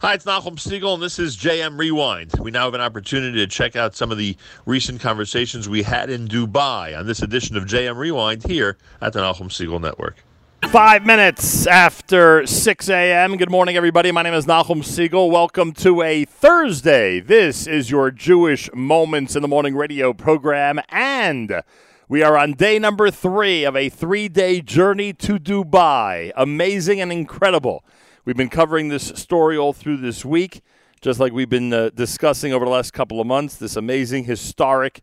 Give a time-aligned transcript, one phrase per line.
[0.00, 2.34] Hi, it's Nachum Segal, and this is JM Rewind.
[2.38, 6.08] We now have an opportunity to check out some of the recent conversations we had
[6.08, 10.22] in Dubai on this edition of JM Rewind here at the Nachum Segal Network.
[10.68, 13.36] Five minutes after 6 a.m.
[13.38, 14.12] Good morning, everybody.
[14.12, 15.32] My name is Nachum Segal.
[15.32, 17.18] Welcome to a Thursday.
[17.18, 21.60] This is your Jewish Moments in the Morning radio program, and
[22.08, 26.30] we are on day number three of a three day journey to Dubai.
[26.36, 27.82] Amazing and incredible.
[28.28, 30.60] We've been covering this story all through this week,
[31.00, 33.56] just like we've been uh, discussing over the last couple of months.
[33.56, 35.00] This amazing, historic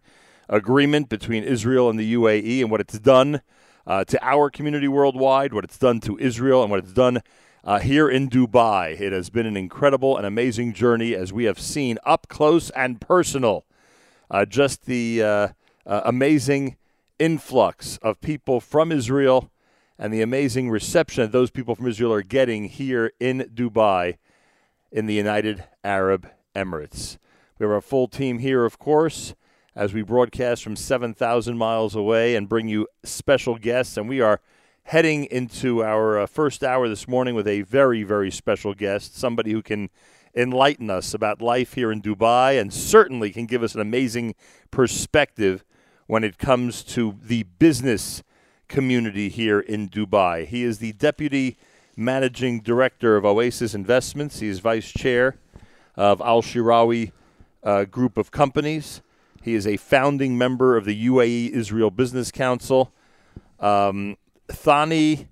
[0.48, 3.42] agreement between Israel and the UAE and what it's done
[3.88, 7.24] uh, to our community worldwide, what it's done to Israel, and what it's done
[7.64, 9.02] uh, here in Dubai.
[9.02, 13.02] It has been an incredible and amazing journey as we have seen up close and
[13.02, 13.66] personal.
[14.30, 15.48] Uh, just the uh,
[15.88, 16.78] uh, amazing
[17.18, 19.50] influx of people from Israel
[19.98, 24.18] and the amazing reception that those people from Israel are getting here in Dubai
[24.92, 27.18] in the United Arab Emirates.
[27.58, 29.36] We have our full team here, of course,
[29.76, 33.98] as we broadcast from 7,000 miles away and bring you special guests.
[33.98, 34.42] And we are
[34.84, 39.52] heading into our uh, first hour this morning with a very, very special guest, somebody
[39.52, 39.90] who can
[40.36, 44.36] enlighten us about life here in Dubai and certainly can give us an amazing
[44.70, 45.64] perspective
[46.08, 48.22] when it comes to the business
[48.68, 50.46] community here in Dubai.
[50.46, 51.58] He is the deputy
[51.96, 54.40] managing director of Oasis Investments.
[54.40, 55.38] He is vice chair
[55.96, 57.12] of Al Shirawi
[57.64, 59.02] uh, Group of Companies.
[59.42, 62.92] He is a founding member of the UAE Israel Business Council.
[63.60, 64.18] Um,
[64.50, 65.28] Thani,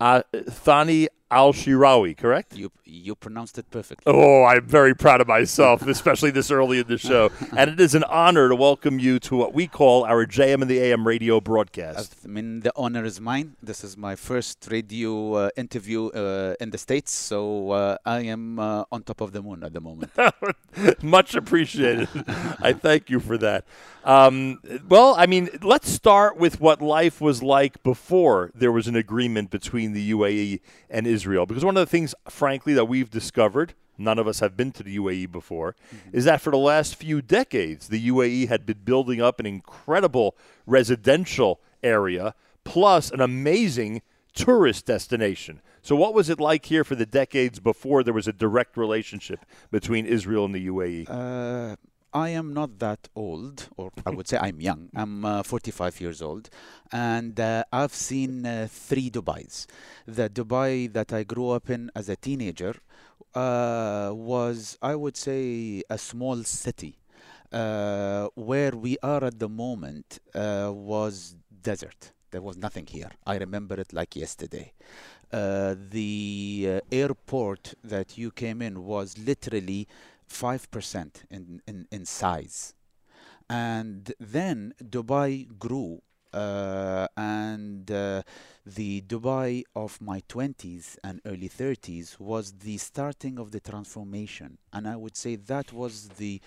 [0.00, 2.56] uh, Thani Al Shirawi, correct?
[2.56, 4.04] You you pronounced it perfectly.
[4.06, 7.32] Oh, I'm very proud of myself, especially this early in the show.
[7.56, 10.68] and it is an honor to welcome you to what we call our JM in
[10.68, 12.14] the AM radio broadcast.
[12.24, 13.56] I mean, the honor is mine.
[13.60, 18.60] This is my first radio uh, interview uh, in the States, so uh, I am
[18.60, 20.12] uh, on top of the moon at the moment.
[21.02, 22.08] Much appreciated.
[22.62, 23.64] I thank you for that.
[24.04, 28.94] Um, well, I mean, let's start with what life was like before there was an
[28.94, 31.23] agreement between the UAE and Israel.
[31.46, 34.82] Because one of the things, frankly, that we've discovered, none of us have been to
[34.82, 36.16] the UAE before, mm-hmm.
[36.16, 40.36] is that for the last few decades, the UAE had been building up an incredible
[40.66, 44.02] residential area plus an amazing
[44.34, 45.60] tourist destination.
[45.82, 49.44] So, what was it like here for the decades before there was a direct relationship
[49.70, 51.06] between Israel and the UAE?
[51.08, 51.76] Uh,
[52.14, 54.88] I am not that old, or I would say I'm young.
[54.94, 56.48] I'm uh, 45 years old,
[56.92, 59.66] and uh, I've seen uh, three Dubais.
[60.06, 62.76] The Dubai that I grew up in as a teenager
[63.34, 66.98] uh, was, I would say, a small city.
[67.52, 72.10] Uh, where we are at the moment uh, was desert.
[72.32, 73.10] There was nothing here.
[73.24, 74.72] I remember it like yesterday.
[75.30, 79.86] the airport that you came in was literally
[80.28, 82.74] 5% in, in, in size.
[83.48, 86.02] And then Dubai grew,
[86.32, 88.22] uh, and uh,
[88.66, 94.58] the Dubai of my 20s and early 30s was the starting of the transformation.
[94.72, 96.40] And I would say that was the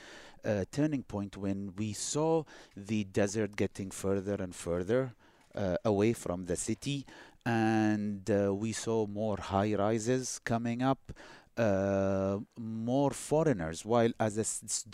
[0.44, 2.44] uh, turning point when we saw
[2.76, 5.14] the desert getting further and further
[5.56, 7.06] uh, away from the city,
[7.46, 11.12] and uh, we saw more high rises coming up
[11.58, 13.84] uh, more foreigners.
[13.86, 14.38] While as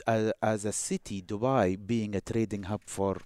[0.07, 3.18] a, uh, as a city, Dubai being a trading hub for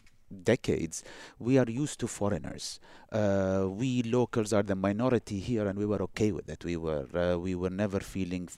[0.43, 1.03] decades,
[1.39, 2.79] we are used to foreigners.
[3.11, 6.65] Uh, we locals are the minority here, and we were okay with it.
[6.65, 8.49] We were uh, we were never feeling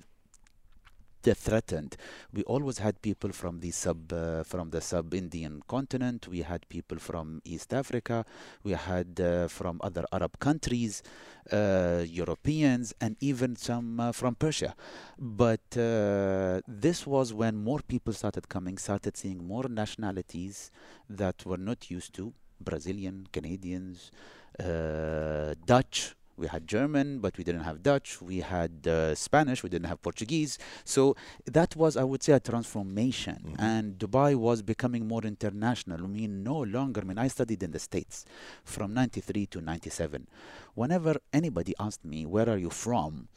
[1.24, 1.98] threatened.
[2.34, 6.28] We always had people from the sub uh, from the sub Indian continent.
[6.28, 8.26] We had people from East Africa.
[8.64, 11.04] We had uh, from other Arab countries,
[11.52, 14.76] uh, Europeans, and even some uh, from Persia.
[15.18, 20.72] But uh, this was when more people started coming, started seeing more nationalities
[21.10, 24.12] that were not used to Brazilian, Canadians,
[24.60, 28.22] uh, Dutch we had German, but we didn't have Dutch.
[28.22, 30.58] We had uh, Spanish, we didn't have Portuguese.
[30.86, 31.16] So
[31.46, 33.40] that was, I would say, a transformation.
[33.46, 33.62] Mm-hmm.
[33.62, 36.04] And Dubai was becoming more international.
[36.04, 38.26] I mean, no longer, I mean, I studied in the States
[38.64, 40.28] from 93 to 97.
[40.74, 43.28] Whenever anybody asked me, where are you from?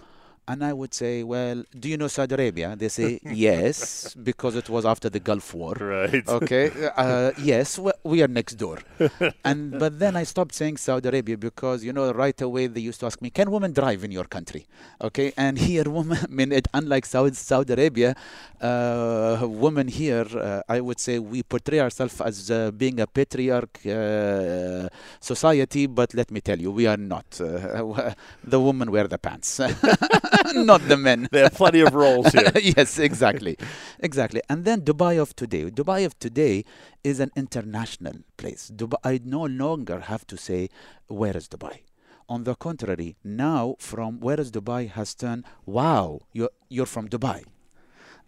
[0.48, 2.74] And I would say, well, do you know Saudi Arabia?
[2.76, 5.74] They say, yes, because it was after the Gulf War.
[5.74, 6.24] Right.
[6.42, 6.70] Okay.
[6.96, 7.78] Uh, yes.
[8.02, 8.78] We are next door.
[9.44, 13.00] and but then I stopped saying Saudi Arabia because you know right away they used
[13.00, 14.66] to ask me, can women drive in your country?
[15.00, 18.14] Okay, and here women, I mean, it, unlike Saudi Saudi Arabia,
[18.60, 23.78] uh, women here, uh, I would say we portray ourselves as uh, being a patriarch
[23.86, 24.88] uh,
[25.20, 27.40] society, but let me tell you, we are not.
[27.40, 28.12] Uh,
[28.44, 29.60] the women wear the pants,
[30.54, 31.28] not the men.
[31.30, 32.50] There are plenty of roles here.
[32.76, 33.56] yes, exactly,
[33.98, 34.40] exactly.
[34.48, 35.64] And then Dubai of today.
[35.70, 36.64] Dubai of today
[37.04, 38.70] is an international place.
[38.74, 40.68] Dubai, I no longer have to say
[41.06, 41.80] where is Dubai.
[42.28, 47.44] On the contrary, now from where is Dubai has turned wow, you're you're from Dubai.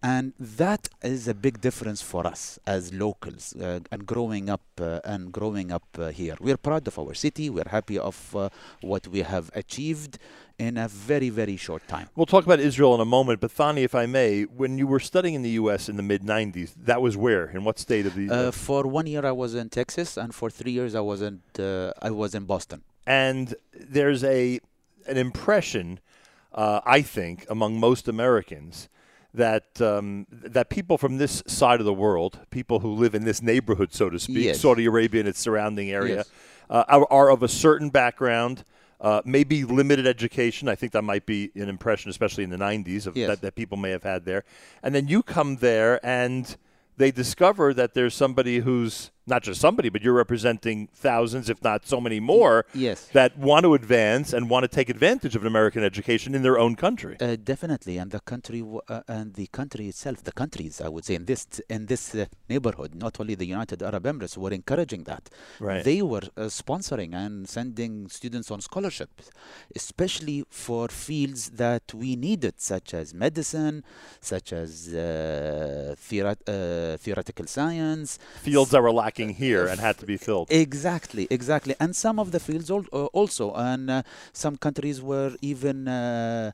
[0.03, 5.01] And that is a big difference for us as locals uh, and growing up uh,
[5.03, 6.37] and growing up uh, here.
[6.39, 7.49] We're proud of our city.
[7.49, 8.51] We're happy of uh,
[8.83, 10.19] what we have achieved
[10.59, 12.09] in a very very short time.
[12.15, 15.01] We'll talk about Israel in a moment, but Thani, if I may, when you were
[15.01, 15.89] studying in the U.S.
[15.89, 17.47] in the mid '90s, that was where?
[17.47, 18.31] In what state of the?
[18.31, 21.43] Uh, for one year, I was in Texas, and for three years, I was in
[21.59, 22.83] uh, I was in Boston.
[23.07, 24.61] And there's a
[25.07, 26.01] an impression,
[26.55, 28.89] uh, I think, among most Americans
[29.35, 33.43] that um, that people from this side of the world, people who live in this
[33.43, 34.61] neighborhood, so to speak, Yes.
[34.61, 36.31] Saudi Arabia and its surrounding area, Yes.
[36.71, 38.65] uh, are, are of a certain background.
[39.01, 40.69] Uh, maybe limited education.
[40.69, 43.29] I think that might be an impression, especially in the 90s, of Yes.
[43.29, 44.45] that, that people may have had there.
[44.83, 46.57] And then you come there and
[46.97, 51.87] they discover that there's somebody who's not just somebody, but you're representing thousands, if not
[51.87, 53.09] so many more, Yes.
[53.13, 56.59] that want to advance and want to take advantage of an American education in their
[56.59, 57.17] own country.
[57.21, 61.05] Uh, definitely, and the country w- uh, and the country itself, the countries, I would
[61.09, 61.43] say, in this
[61.77, 65.25] in this uh, neighborhood, not only the United Arab Emirates were encouraging that.
[65.59, 65.83] Right.
[65.85, 69.31] They were uh, sponsoring and sending students on scholarships,
[69.75, 73.77] especially for fields that we needed, such as medicine,
[74.21, 80.07] such as uh, theoret- uh, theoretical science, Fields that were lacking here and had to
[80.07, 80.49] be filled.
[80.51, 81.75] Exactly, exactly.
[81.81, 84.03] And some of the fields uh, also, and uh,
[84.33, 86.53] some countries were even uh,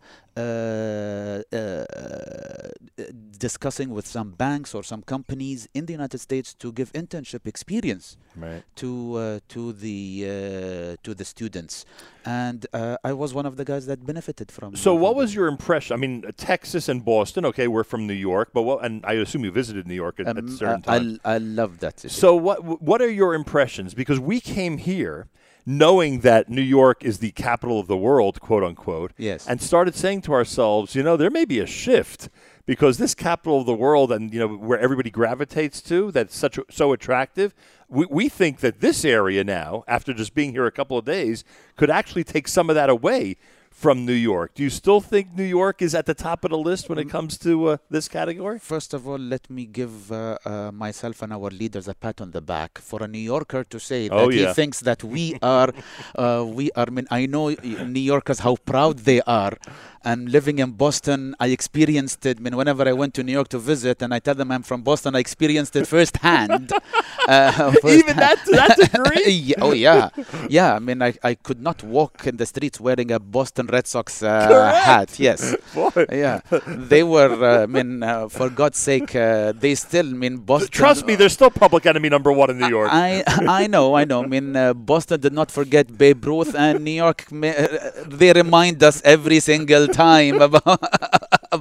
[3.38, 8.16] discussing with some banks or some companies in the United States to give internship experience
[8.36, 8.62] Right.
[8.76, 11.84] to uh, to the uh, to the students.
[12.24, 14.76] And uh, I was one of the guys that benefited from.
[14.76, 15.94] So, what was your impression?
[15.94, 17.44] I mean, Texas and Boston.
[17.46, 18.84] Okay, we're from New York, but what?
[18.84, 21.18] And I assume you visited New York at, at Um, certain I, times.
[21.24, 22.00] I, I love that.
[22.00, 22.12] city.
[22.14, 23.94] So, what what are your impressions?
[23.94, 25.28] Because we came here
[25.78, 29.46] knowing that New York is the capital of the world, quote unquote, Yes.
[29.46, 32.28] and started saying to ourselves, you know, there may be a shift
[32.66, 36.58] because this capital of the world and you know where everybody gravitates to that's such
[36.70, 37.54] so attractive.
[37.88, 41.44] We, we think that this area now, after just being here a couple of days,
[41.76, 43.36] could actually take some of that away
[43.70, 44.52] from New York.
[44.54, 47.06] Do you still think New York is at the top of the list when it
[47.06, 47.10] Mm.
[47.10, 48.58] comes to uh, this category?
[48.58, 52.32] First of all, let me give uh, uh, myself and our leaders a pat on
[52.32, 55.72] the back for a New Yorker to say that Oh, he thinks that we are,
[56.16, 56.86] uh, we are.
[56.88, 59.56] I mean, I know New Yorkers how proud they are.
[60.02, 62.38] And living in Boston, I experienced it.
[62.38, 64.62] I mean, whenever I went to New York to visit, and I tell them I'm
[64.62, 66.72] from Boston, I experienced it firsthand.
[67.28, 69.30] uh, Even that to that degree?
[69.30, 70.08] yeah, oh yeah,
[70.48, 70.74] yeah.
[70.74, 74.22] I mean, I, I could not walk in the streets wearing a Boston Red Sox
[74.22, 75.18] uh, hat.
[75.18, 75.56] Yes.
[75.74, 76.06] Boy.
[76.10, 77.32] Yeah, they were.
[77.44, 80.08] Uh, I mean, uh, for God's sake, uh, they still.
[80.08, 80.70] I mean, Boston.
[80.70, 82.90] Trust me, they're still public enemy number one in New York.
[82.92, 83.22] I
[83.62, 84.22] I know, I know.
[84.22, 87.26] I mean, uh, Boston did not forget Babe Ruth, and New York.
[87.30, 90.80] They remind us every single time about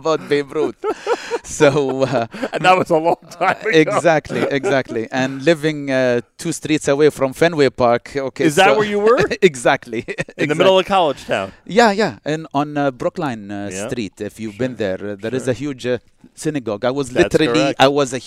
[0.02, 0.80] about Babe Ruth.
[1.44, 1.70] So.
[2.04, 3.70] Uh, and that was a long time ago.
[3.86, 5.04] exactly, exactly.
[5.22, 8.06] And living uh, two streets away from Fenway Park.
[8.30, 9.20] Okay, Is that so- where you were?
[9.52, 10.02] exactly.
[10.38, 11.48] In the middle of college town.
[11.80, 13.88] Yeah, yeah, and on uh, Brookline uh, Yeah.
[13.88, 14.16] Street.
[14.30, 15.98] If you've been there, uh, there is a huge uh,
[16.44, 16.84] synagogue.
[16.86, 17.82] I was That's literally, correct.
[17.88, 18.20] I was uh,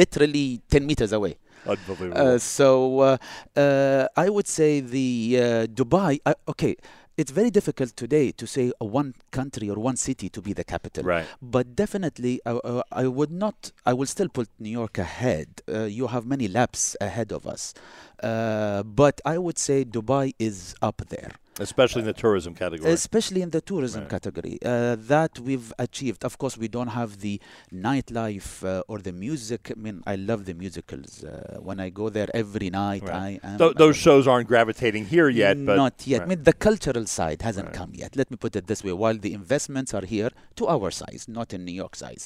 [0.00, 1.34] literally ten meters away.
[1.66, 2.16] Unbelievable.
[2.34, 3.16] Uh, so uh,
[3.56, 5.42] uh, I would say the uh,
[5.78, 6.12] Dubai.
[6.24, 6.76] Uh, okay,
[7.20, 11.04] it's very difficult today to say one country or one city to be the capital.
[11.04, 11.26] Right.
[11.42, 13.72] But definitely, uh, I would not.
[13.84, 15.48] I will still put New York ahead.
[15.68, 17.74] Uh, you have many laps ahead of us,
[18.22, 21.32] uh, but I would say Dubai is up there
[21.68, 22.90] Especially in the tourism category.
[22.92, 24.10] especially in the tourism Right.
[24.16, 27.34] category uh, that we've achieved of course we don't have the
[27.88, 32.06] nightlife uh, or the music i mean i love the musicals uh, when i go
[32.16, 33.40] there every night Right.
[33.44, 36.18] i am Th- those shows aren't gravitating here yet, but not yet.
[36.20, 36.26] Right.
[36.26, 38.10] I mean, the cultural side hasn't come yet.
[38.20, 41.48] Let me put it this way: while the investments are here to our size, not
[41.56, 42.22] in New York size,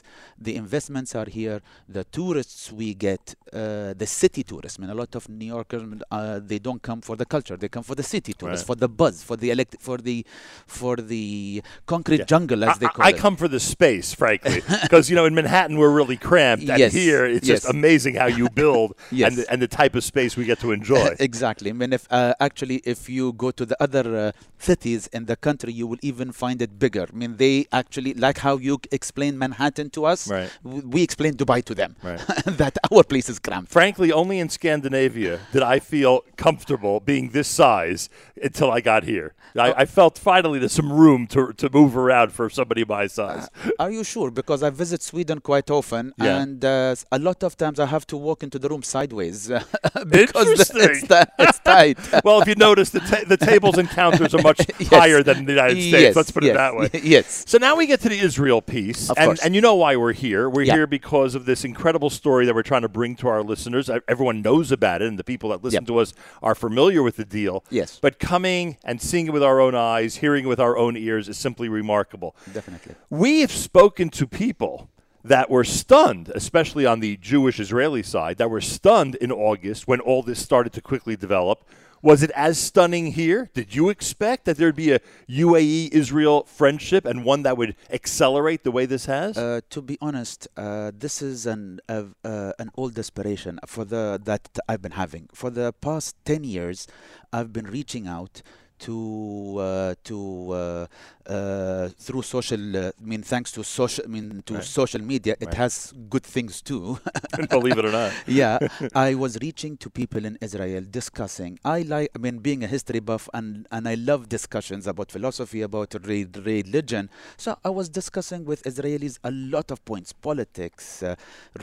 [0.47, 1.59] the investments are here.
[1.99, 3.23] The tourists we get,
[3.53, 4.77] uh, the city tourists.
[4.79, 7.69] I mean, a lot of New Yorkers, uh, they don't come for the culture; they
[7.77, 10.19] come for the city tourists, for the buzz, for the elect for the
[10.67, 12.33] for the concrete Yeah.
[12.35, 13.15] jungle, as I, they call I it.
[13.17, 16.79] I come for the space, frankly, because you know in Manhattan we're really cramped, and
[16.85, 17.63] Yes, here it's yes.
[17.63, 19.27] just amazing how you build Yes.
[19.29, 21.09] and the, and the type of space we get to enjoy.
[21.31, 21.69] exactly.
[21.71, 24.33] I mean, if uh, actually if you go to the other uh,
[24.71, 27.07] cities in the country, you will even find it bigger.
[27.13, 30.21] I mean, they actually like how you explain Manhattan to us.
[30.37, 30.51] Right.
[30.97, 31.91] We explain Dubai to them.
[32.03, 32.19] Right.
[32.63, 33.71] that our place is cramped.
[33.79, 38.01] Frankly, only in Scandinavia did I feel comfortable being this size
[38.49, 39.14] until I got here.
[39.23, 43.07] I, uh, I felt finally there's some room to, to move around for somebody my
[43.07, 43.49] size.
[43.65, 44.31] Uh, are you sure?
[44.31, 46.41] Because I visit Sweden quite often, Yeah.
[46.43, 49.63] and uh, a lot of times I have to walk into the room sideways uh,
[50.09, 51.99] because the- it's, it's tight.
[52.25, 54.89] well, if you notice, the, ta- the tables and counters are much Yes.
[54.89, 55.93] higher than in the United States.
[56.03, 56.91] Yes, Let's put yes, it that way.
[57.03, 57.45] Yes.
[57.47, 59.41] So now we get to the Israel piece, Of and, course.
[59.45, 60.49] and you know why we're here.
[60.51, 60.75] We're Yeah.
[60.75, 63.89] here because of this incredible story that we're trying to bring to our listeners.
[64.09, 65.87] Everyone knows about it, and the people that listen Yep.
[65.89, 67.65] to us are familiar with the deal.
[67.71, 67.99] Yes.
[68.01, 71.29] But coming and seeing it with our own eyes, hearing it with our own ears
[71.29, 72.35] is simply remarkable.
[72.53, 72.95] Definitely.
[73.11, 74.89] We have spoken to people
[75.25, 80.01] that were stunned, especially on the Jewish Israeli side, that were stunned in August when
[80.01, 81.65] all this started to quickly develop.
[82.03, 83.49] Was it as stunning here?
[83.55, 88.63] Did you expect that there'd be a UAE Israel friendship and one that would accelerate
[88.63, 89.39] the way this has?
[89.39, 94.21] Uh, to be honest, uh, this is an uh, uh, an old aspiration for the
[94.23, 96.87] that I've been having for the past ten years.
[97.33, 98.43] I've been reaching out
[98.87, 100.19] to uh, to
[100.53, 100.87] uh,
[101.27, 102.63] uh, through social.
[102.77, 104.05] Uh, I mean, thanks to social.
[104.05, 104.65] I mean, to Right.
[104.81, 105.55] social media, it Right.
[105.63, 106.99] has good things too.
[107.51, 108.13] Believe it or not.
[108.41, 108.59] yeah,
[108.95, 111.59] I was reaching to people in Israel discussing.
[111.65, 115.63] I like, I mean, being a history buff, and and I love discussions about philosophy,
[115.63, 117.05] about re- religion.
[117.37, 121.15] So I was discussing with Israelis a lot of points, politics, uh,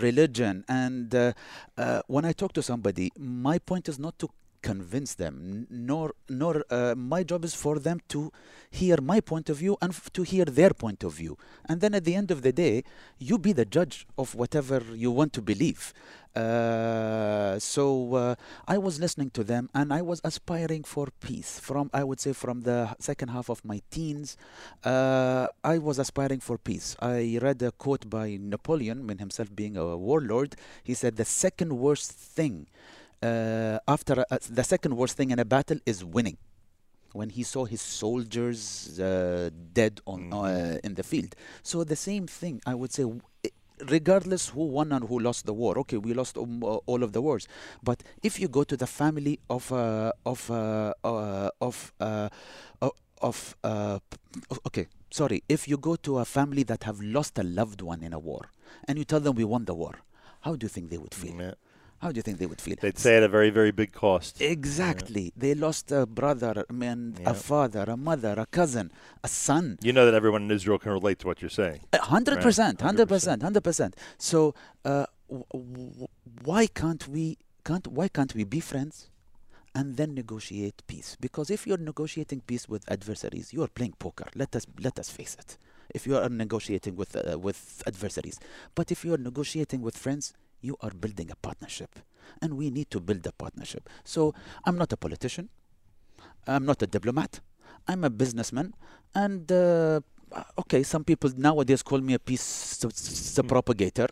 [0.08, 1.34] religion, and uh,
[1.78, 4.30] uh, when I talk to somebody, my point is not to
[4.62, 5.68] convince them.
[5.70, 8.32] Nor nor uh, my job is for them to
[8.70, 11.38] hear my point of view and to hear their point of view.
[11.68, 12.84] And then at the end of the day
[13.20, 15.94] you be the judge of whatever you want to believe.
[16.34, 21.90] Uh, so uh, I was listening to them and I was aspiring for peace from
[21.94, 24.38] I would say from the second half of my teens.
[24.84, 26.96] Uh, I was aspiring for peace.
[27.02, 30.56] I read a quote by Napoleon mean himself being a warlord.
[30.84, 32.68] He said the second worst thing
[33.22, 36.38] uh, after uh, the second worst thing in a battle is winning.
[37.14, 41.36] When he saw his soldiers uh, dead on uh, in the field.
[41.62, 43.04] So the same thing i would say
[43.88, 47.12] regardless who won and who lost the war okay we lost um, uh, all of
[47.12, 47.48] the wars.
[47.84, 52.30] But if you go to the family of uh, of uh, uh, of uh,
[53.22, 54.00] of uh,
[54.68, 58.14] okay sorry if you go to a family that have lost a loved one in
[58.14, 58.50] a war
[58.88, 59.96] and you tell them we won the war
[60.42, 61.36] how do you think they would feel?
[61.40, 61.54] Yeah.
[62.02, 64.42] How do you think they would feel They'd say at a very, very big cost.
[64.42, 65.32] Exactly.
[65.36, 67.30] They lost a brother, I mean, Yeah.
[67.32, 68.92] a father, a mother, a cousin,
[69.24, 69.78] a son.
[69.82, 71.82] You know that everyone in Israel can relate to what you're saying.
[71.94, 72.82] Hundred percent, 100%.
[72.90, 73.96] hundred percent, hundred percent.
[74.18, 74.56] So,
[74.86, 76.08] uh, w- w-
[76.44, 77.38] why can't we?
[77.64, 78.96] Can't why can't we be friends,
[79.76, 81.10] and then negotiate peace?
[81.26, 84.26] Because if you're negotiating peace with adversaries, you are playing poker.
[84.36, 85.50] Let us let us face it.
[85.94, 88.38] If you are negotiating with uh, with adversaries,
[88.78, 92.00] but if you are negotiating with friends, you are building a partnership,
[92.42, 93.90] and we need to build a partnership.
[94.04, 94.34] So
[94.66, 95.50] I'm not a politician.
[96.48, 97.42] I'm not a diplomat.
[97.88, 98.74] I'm a businessman,
[99.16, 100.02] and uh,
[100.60, 104.08] okay, some people nowadays call me a peace s- propagator.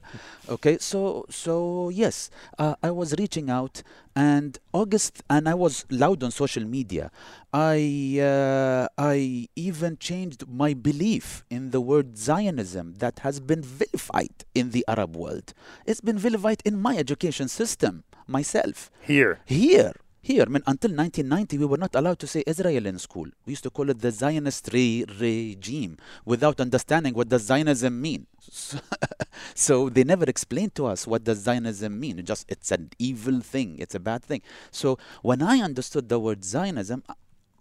[0.50, 3.84] Okay, so so yes, uh, I was reaching out,
[4.16, 7.12] and August, and I was loud on social media.
[7.54, 14.46] I uh, I even changed my belief in the word Zionism that has been vilified
[14.54, 15.54] in the Arab world.
[15.86, 18.92] It's been vilified in my education system myself.
[19.02, 19.40] Here.
[19.46, 23.28] Here, here, I mean, until 1990, we were not allowed to say Israel in school.
[23.46, 28.28] We used to call it the Zionist re- regime without understanding what does Zionism mean.
[28.42, 28.80] So,
[29.56, 32.20] so they never explained to us what does Zionism mean.
[32.20, 33.78] It just it's an evil thing.
[33.80, 34.42] It's a bad thing.
[34.72, 37.04] So when I understood the word Zionism,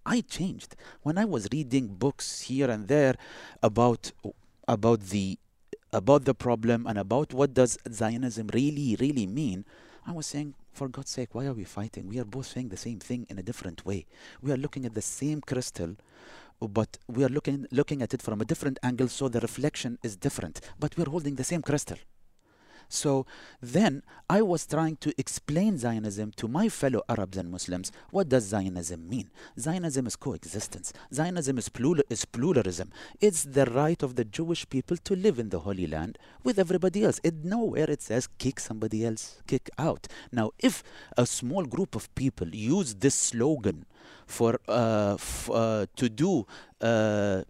[0.05, 0.75] I- changed.
[1.03, 3.15] When I was reading books here and there
[3.63, 4.11] about
[4.67, 5.39] about the
[5.93, 9.65] about the problem and about what does Zionism really really mean,
[10.09, 12.09] I was saying, for God's sake, why are we fighting?
[12.09, 14.07] We are both saying the same thing in a different way.
[14.41, 15.97] We are looking at the same crystal,
[16.63, 20.17] but we are looking looking at it from a different angle, so the reflection is
[20.17, 20.63] different.
[20.81, 21.99] But we are holding the same crystal.
[22.89, 23.27] So
[23.61, 27.93] then I was trying to explain Zionism to my fellow Arabs and Muslims.
[28.11, 29.31] What does Zionism mean?
[29.59, 30.93] Zionism is coexistence.
[31.13, 32.91] Zionism is, plura- is pluralism.
[33.21, 37.05] It's the right of the Jewish people to live in the Holy Land with everybody
[37.05, 37.21] else.
[37.23, 40.09] It nowhere it says kick somebody else, kick out.
[40.33, 40.83] Now, if
[41.17, 43.87] a small group of people use this slogan
[44.27, 45.17] for uh,
[45.51, 46.47] uh, to do
[46.81, 47.43] uh,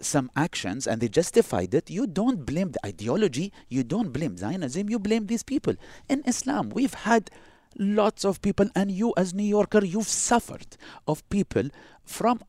[0.00, 4.88] some actions and they justified it, you don't blame the ideology, you don't blame Zionism,
[4.88, 5.74] you blame these people.
[6.08, 7.30] In Islam, we've had
[7.78, 10.76] lots of people, and you, as New Yorker, you've suffered
[11.06, 11.68] of people
[12.04, 12.40] from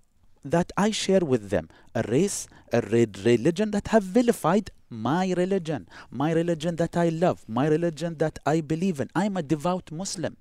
[0.43, 5.87] that I share with them a race, a re- religion that have vilified my religion,
[6.09, 9.09] my religion that I love, my religion that I believe in.
[9.15, 10.37] I'm a devout Muslim.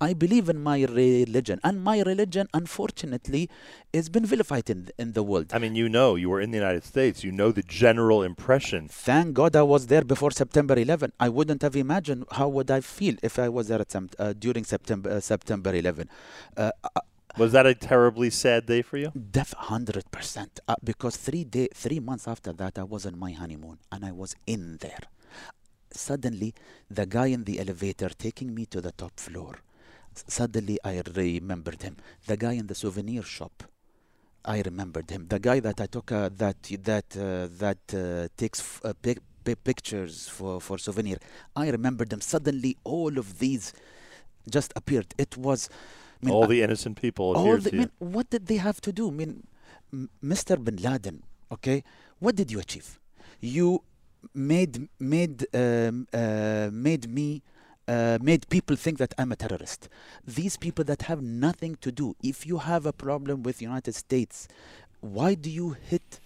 [0.00, 3.48] I believe in my religion, and my religion, unfortunately,
[3.94, 5.46] has been vilified in, in the world.
[5.54, 7.24] I mean, you know, you were in the United States.
[7.24, 8.88] You know the general impression.
[8.88, 11.12] Thank God I was there before September 11.
[11.18, 14.34] I wouldn't have imagined how would I feel if I was there at some, uh,
[14.38, 16.08] during September uh, September 11.
[16.56, 16.70] Uh,
[17.38, 19.12] Was that a terribly sad day for you?
[19.14, 20.58] Def hundred percent.
[20.68, 24.12] Uh, because three day, three months after that, I was on my honeymoon and I
[24.12, 25.04] was in there.
[25.90, 26.54] Suddenly,
[26.90, 29.56] the guy in the elevator taking me to the top floor.
[30.26, 31.96] Suddenly, I remembered him.
[32.26, 33.62] The guy in the souvenir shop.
[34.44, 35.26] I remembered him.
[35.28, 39.22] The guy that I took uh, that that uh, that uh, takes f- uh, pic-
[39.44, 41.18] pic- pictures for for souvenir.
[41.56, 42.20] I remembered them.
[42.20, 43.72] Suddenly, all of these
[44.48, 45.08] just appeared.
[45.18, 45.68] It was.
[46.22, 48.80] I mean, All I- the innocent people all the, I mean, what did they have
[48.82, 49.08] to do?
[49.08, 49.46] I mean,
[49.92, 50.62] M- Mr.
[50.62, 51.82] Bin Laden, okay,
[52.20, 53.00] what did you achieve?
[53.40, 53.82] You
[54.32, 57.42] made made um, uh, made me.
[57.88, 59.88] Uh, made people think that I'm a terrorist.
[60.26, 62.16] These people that have nothing to do.
[62.22, 64.48] If you have a problem with United States,
[65.00, 66.20] why do you hit?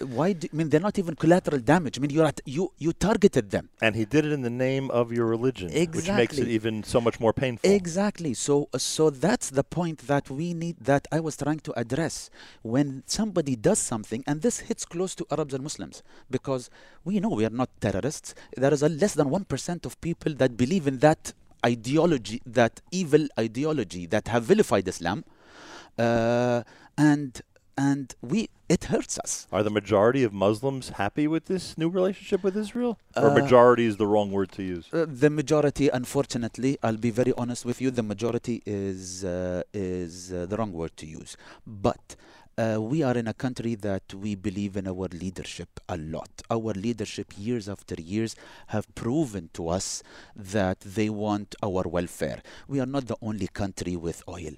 [0.00, 1.98] Why do I mean they're not even collateral damage?
[1.98, 3.68] I mean you're at, you you targeted them.
[3.80, 7.00] And he did it in the name of your religion, which makes it even so
[7.00, 7.70] much more painful.
[7.70, 8.34] Exactly.
[8.34, 12.30] So so that's the point that we need that I was trying to address
[12.62, 16.70] when somebody does something and this hits close to Arabs and Muslims because
[17.04, 18.34] we know we are not terrorists.
[18.56, 21.32] There is a less than 1% of people that believe in that
[21.64, 25.24] ideology, that evil ideology that have vilified Islam.
[25.98, 26.62] Uh,
[26.96, 27.42] and
[27.76, 29.48] and we it hurts us.
[29.52, 32.98] Are the majority of Muslims happy with this new relationship with Israel?
[33.16, 34.84] Or Uh, majority is the wrong word to use?
[34.92, 40.32] Uh, the majority, unfortunately, I'll be very honest with you, the majority is uh, is
[40.32, 41.36] uh, the wrong word to use.
[41.66, 42.16] But
[42.58, 46.42] uh, we are in a country that we believe in our leadership a lot.
[46.50, 48.36] Our leadership, years after years,
[48.68, 50.02] have proven to us
[50.36, 52.42] that they want our welfare.
[52.68, 54.52] We are not the only country with oil.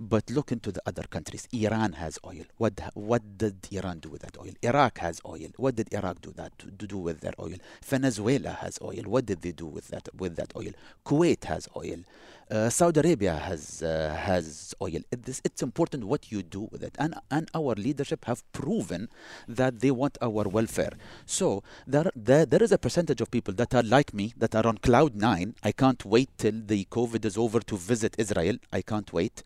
[0.00, 1.48] But look into the other countries.
[1.52, 2.44] Iran has oil.
[2.56, 4.52] What what did Iran do with that oil?
[4.62, 5.48] Iraq has oil.
[5.56, 7.56] What did Iraq do that to, do with their oil?
[7.84, 9.02] Venezuela has oil.
[9.06, 10.72] What did they do with that with that oil?
[11.04, 11.98] Kuwait has oil.
[12.50, 15.00] Uh, Saudi Arabia has uh, has oil.
[15.10, 19.10] It, this, it's important what you do with it, and and our leadership have proven
[19.46, 20.92] that they want our welfare.
[21.26, 24.66] So there there, there is a percentage of people that are like me that are
[24.66, 25.56] on cloud nine.
[25.62, 28.56] I can't wait till the COVID is over to visit Israel.
[28.72, 29.42] I can't wait.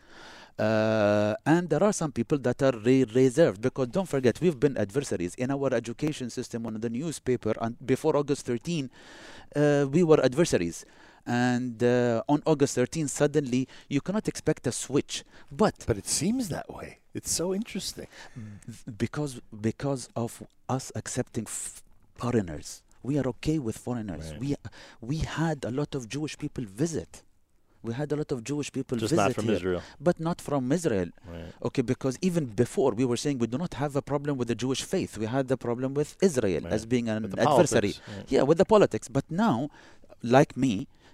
[0.59, 4.77] Uh, and there are some people that are re- reserved because don't forget we've been
[4.77, 8.91] adversaries in our education system on the newspaper and before August 13
[9.57, 10.85] uh, we were adversaries
[11.27, 16.49] and uh, on August 13 suddenly you cannot expect a switch but But it seems
[16.49, 16.99] that way.
[17.15, 18.07] It's so interesting.
[19.05, 21.83] because because of us accepting f-
[22.17, 24.41] foreigners we are okay with foreigners Right.
[24.41, 24.49] we
[25.01, 27.23] we had a lot of Jewish people visit
[27.83, 29.83] we had a lot of Jewish people Just visit not from here, Israel.
[30.09, 31.53] but not from Israel Right.
[31.69, 34.55] Okay, because even before we were saying we do not have a problem with the
[34.65, 35.13] Jewish faith.
[35.19, 37.95] We had the problem with Israel as being an adversary.
[38.17, 38.27] right.
[38.35, 39.07] Yeah, with the politics.
[39.17, 39.57] But now,
[40.37, 40.73] like me,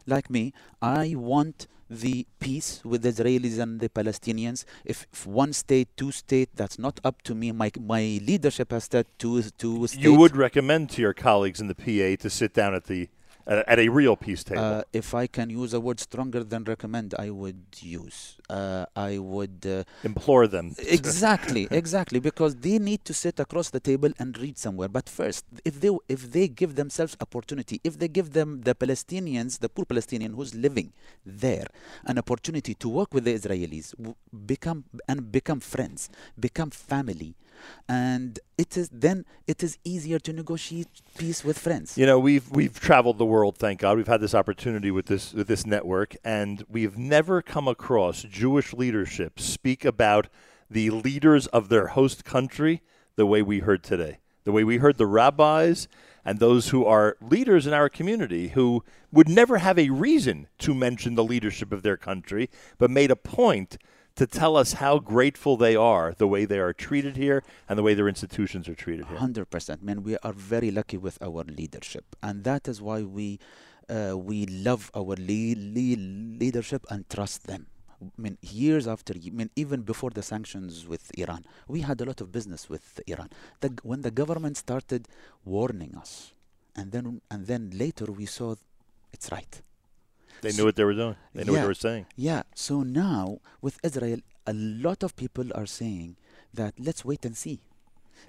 [0.09, 4.65] like me, I want the peace with the Israelis and the Palestinians.
[4.85, 7.53] If, if one state, two state, that's not up to me.
[7.53, 10.03] My my leadership has said two two state.
[10.03, 13.09] You would recommend to your colleagues in the PA to sit down at the
[13.49, 14.63] at, a real peace table.
[14.63, 18.37] Uh, if I can use a word stronger than recommend, I would use.
[18.49, 19.67] Uh, I would.
[19.67, 20.75] Uh, Implore them.
[20.79, 25.45] exactly exactly because they need to sit across the table and read somewhere but first
[25.65, 29.85] if they if they give themselves opportunity if they give them the palestinians the poor
[29.85, 30.93] palestinian who's living
[31.25, 31.67] there
[32.05, 34.15] an opportunity to work with the israelis w-
[34.47, 36.09] become and become friends
[36.39, 37.35] become family
[37.89, 42.49] and it is then it is easier to negotiate peace with friends You know, we've
[42.51, 43.97] we've traveled the world, thank God.
[43.97, 48.73] We've had this opportunity with this with this network, and we've never come across Jewish
[48.73, 50.29] leadership speak about
[50.71, 52.83] the leaders of their host country
[53.17, 54.19] the way we heard today.
[54.45, 55.89] the way we heard the rabbis
[56.25, 60.75] and those who are leaders in our community who would never have a reason to
[60.75, 63.77] mention the leadership of their country, but made a point
[64.19, 67.85] to tell us how grateful they are the way they are treated here and the
[67.87, 69.17] way their institutions are treated here.
[69.27, 70.03] Hundred percent, man.
[70.03, 73.39] We are very lucky with our leadership, and that is why we
[73.89, 76.03] uh, we love our le- le-
[76.43, 77.63] leadership and trust them.
[78.01, 82.05] I mean, years after, I mean, even before the sanctions with Iran, we had a
[82.05, 83.31] lot of business with Iran.
[83.61, 85.03] The, when the government started
[85.45, 86.33] warning us,
[86.77, 88.55] and then and then later we saw
[89.13, 89.63] it's right.
[90.41, 91.17] They knew what they were doing.
[91.35, 92.07] They knew what they were saying.
[92.17, 92.43] Yeah.
[92.55, 96.17] So now with Israel, a lot of people are saying
[96.55, 97.61] that let's wait and see.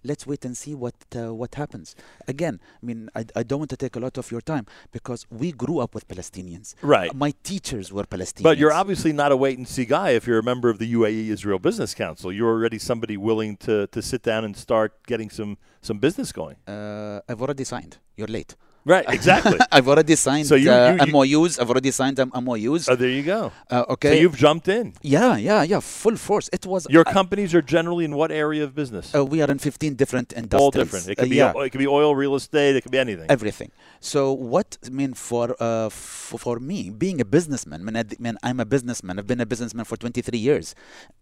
[0.03, 1.95] Let's wait and see what uh, what happens.
[2.27, 5.25] Again, I mean, I, I don't want to take a lot of your time because
[5.29, 6.75] we grew up with Palestinians.
[6.81, 7.13] Right.
[7.13, 8.43] My teachers were Palestinians.
[8.43, 10.93] But you're obviously not a wait and see guy if you're a member of the
[10.93, 12.31] UAE Israel Business Council.
[12.31, 16.57] You're already somebody willing to, to sit down and start getting some, some business going.
[16.67, 17.97] Uh, I've already signed.
[18.15, 18.55] You're late.
[18.85, 19.57] Right, exactly.
[19.71, 21.11] I've already signed So you- uh, you- you-
[21.41, 21.59] MOUs.
[21.59, 22.87] I've already signed um, MOUs.
[22.89, 23.51] oh, there you go.
[23.69, 24.21] Uh, So okay.
[24.21, 24.93] you've jumped in.
[25.01, 25.79] yeah, yeah, yeah.
[25.81, 26.49] Full force.
[26.53, 26.87] It was.
[26.89, 29.13] Your uh, companies are generally in what area of business?
[29.13, 30.61] uh, we are in 15 different industries.
[30.61, 31.07] All different.
[31.09, 31.53] It could Uh, be yeah.
[31.65, 32.75] it could be oil, real estate.
[32.77, 33.27] It could be anything.
[33.29, 33.71] everything.
[33.99, 38.37] So what I mean for uh, f- for me being a businessman, man, I- man,
[38.47, 39.13] I'm a businessman.
[39.19, 40.73] I've been a businessman for 23 years.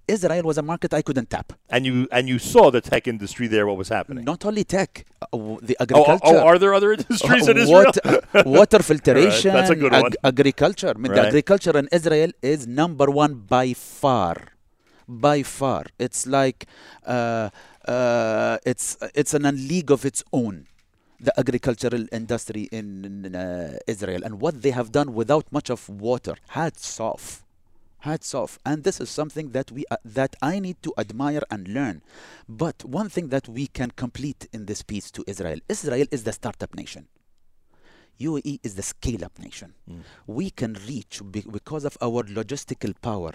[0.08, 1.48] Israel was a market I couldn't tap.
[1.76, 3.66] and you and you saw the tech industry there.
[3.70, 4.24] What was happening?
[4.34, 4.90] Not only tech,
[5.22, 5.28] uh,
[5.70, 6.38] the oh, agriculture.
[6.40, 7.86] oh, are there other industries in Israel?
[7.86, 8.24] water,
[8.58, 10.14] water filtration, that's a good one.
[10.24, 10.94] agriculture.
[10.96, 14.36] I mean, the agriculture in Israel is number one by far,
[15.08, 15.86] by far.
[16.00, 16.66] It's like
[17.06, 17.50] uh,
[17.88, 20.68] uh, it's it's an league of its own.
[21.20, 25.90] The agricultural industry in, in, uh, Israel and what they have done without much of
[25.90, 26.36] water.
[26.50, 27.44] Hats off,
[28.00, 28.60] hats off.
[28.64, 32.04] And this is something that we uh, that I need to admire and learn.
[32.48, 36.34] But one thing that we can complete in this piece to Israel: Israel is the
[36.34, 37.08] startup nation.
[38.20, 39.74] UAE is the scale up nation.
[40.26, 43.34] We can reach be- because of our logistical power.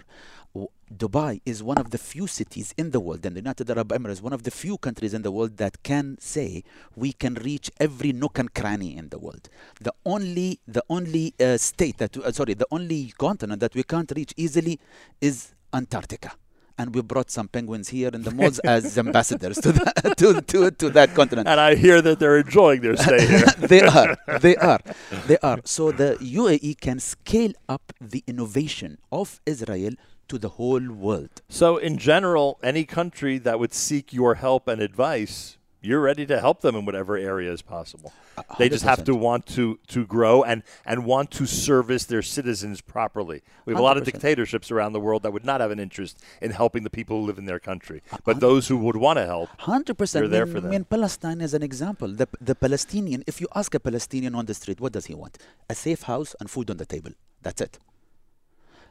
[0.55, 3.89] W- Dubai is one of the few cities in the world, and the United Arab
[3.93, 6.63] Emirates, one of the few countries in the world that can say
[6.97, 9.49] we can reach every nook and cranny in the world.
[9.81, 14.13] The only, the only uh, state that, uh, sorry, the only continent that we can't
[14.15, 14.79] reach easily
[15.21, 16.33] is Antarctica.
[16.79, 20.71] And we brought some penguins here in the malls as ambassadors to, that to, to,
[20.71, 23.47] to that continent and I hear that they're enjoying their stay here.
[23.59, 24.17] they are.
[24.41, 24.81] They are.
[25.27, 25.61] They are.
[25.65, 29.93] So the UAE can scale up the innovation of Israel
[30.29, 31.43] to the whole world.
[31.49, 36.39] So, in general, any country that would seek your help and advice, you're ready to
[36.41, 38.13] help them in whatever area is possible.
[38.59, 42.81] They just have to want to, to grow and, and want to service their citizens
[42.81, 43.43] properly.
[43.67, 46.23] We have a lot of dictatorships around the world that would not have an interest
[46.41, 48.01] in helping the people who live in their country.
[48.25, 50.23] But those who would want to help, Hundred percent.
[50.23, 50.71] You're there for them.
[50.71, 52.09] I mean, Palestine is an example.
[52.09, 53.25] The the Palestinian.
[53.27, 55.39] If you ask a Palestinian on the street, what does he want?
[55.69, 57.13] A safe house and food on the table.
[57.43, 57.79] That's it.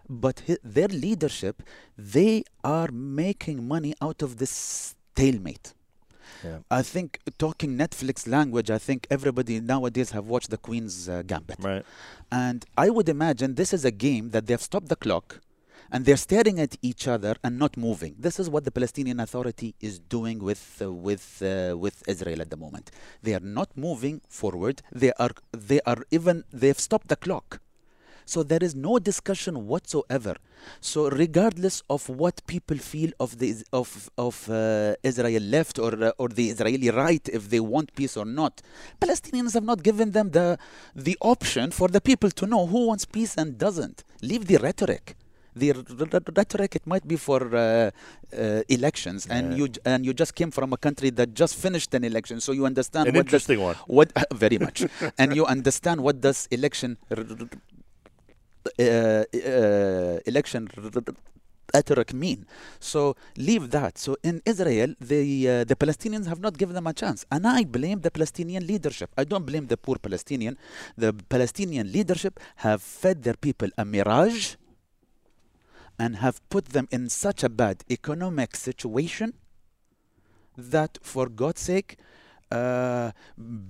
[0.09, 1.63] But hi- their leadership,
[1.97, 4.51] they are making money out of this
[5.15, 5.73] stalemate.
[6.43, 6.59] Yeah.
[6.69, 11.57] I think talking Netflix language, I think everybody nowadays have watched the Queen's uh, Gambit.
[11.59, 11.85] right?
[12.31, 15.41] And I would imagine this is a game that they've stopped the clock
[15.91, 18.15] and they're staring at each other and not moving.
[18.17, 22.49] This is what the Palestinian Authority is doing with uh, with uh, with Israel at
[22.49, 22.91] the moment.
[23.21, 24.81] They are not moving forward.
[24.91, 27.59] They are they are even they've stopped the clock.
[28.25, 30.35] So there is no discussion whatsoever.
[30.79, 36.11] So regardless of what people feel of the of of uh, Israel left or uh,
[36.21, 38.61] or the Israeli right, if they want peace or not,
[39.01, 40.57] Palestinians have not given them the
[40.95, 44.03] the option for the people to know who wants peace and doesn't.
[44.21, 45.15] Leave the rhetoric.
[45.53, 45.73] The
[46.37, 50.49] rhetoric it might be for uh, uh, elections, and you j- and you just came
[50.49, 53.59] from a country that just finished an election, so you understand An what does- interesting
[53.59, 53.75] one.
[53.87, 54.09] what
[54.45, 54.85] very much,
[55.17, 57.45] and you understand what does election uh, uh,
[60.25, 61.15] election r- r-
[61.73, 62.45] rhetoric mean.
[62.79, 63.97] So leave that.
[63.97, 67.63] So in Israel, the uh, the Palestinians have not given them a chance, and I
[67.63, 69.09] blame the Palestinian leadership.
[69.17, 70.57] I don't blame the poor Palestinian.
[70.97, 74.55] The Palestinian leadership have fed their people a mirage,
[75.97, 79.33] and have put them in such a bad economic situation
[80.57, 81.97] that, for God's sake.
[82.51, 83.11] Uh,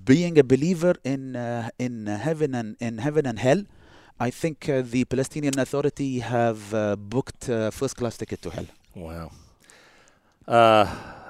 [0.04, 3.62] being a believer in uh, in heaven and in heaven and hell,
[4.26, 8.66] I think uh, the Palestinian Authority have uh, booked uh, first class ticket to hell.
[8.94, 9.32] Wow.
[10.46, 10.86] Uh,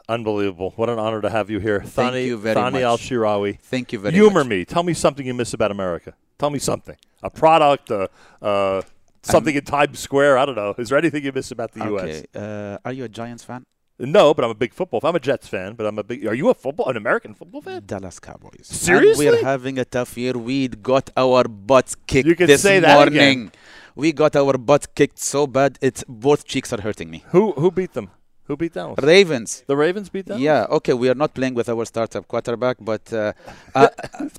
[0.07, 0.75] unbelievable.
[0.77, 1.81] What an honor to have you here.
[1.81, 2.83] Thank Thani, you very Thani much.
[2.83, 3.59] Al Shirawi.
[3.61, 4.45] Thank you very Humor much.
[4.45, 4.65] Humor me.
[4.67, 6.13] Tell me something you miss about America.
[6.39, 6.97] Tell me something.
[7.23, 8.09] A product, uh,
[8.43, 8.83] uh,
[9.23, 10.37] something in Times Square.
[10.37, 10.75] I don't know.
[10.77, 12.05] Is there anything you miss about the U.S.?
[12.05, 13.65] Okay, uh, are you a Giants fan?
[14.03, 15.01] No, but I'm a big football.
[15.01, 15.11] fan.
[15.11, 16.27] I'm a Jets fan, but I'm a big.
[16.27, 17.83] Are you a football, an American football fan?
[17.87, 18.67] Dallas Cowboys.
[18.67, 19.29] Seriously?
[19.29, 20.33] And we're having a tough year.
[20.33, 23.15] We got our butts kicked You can this say that morning.
[23.15, 23.53] again.
[23.95, 27.25] We got our butt kicked so bad, it's both cheeks are hurting me.
[27.29, 28.11] Who who beat them?
[28.47, 28.99] Who beat Dallas?
[29.03, 29.63] Ravens.
[29.69, 30.41] The Ravens beat them.
[30.41, 33.33] Yeah, okay, we are not playing with our startup quarterback, but uh,
[33.75, 33.89] uh,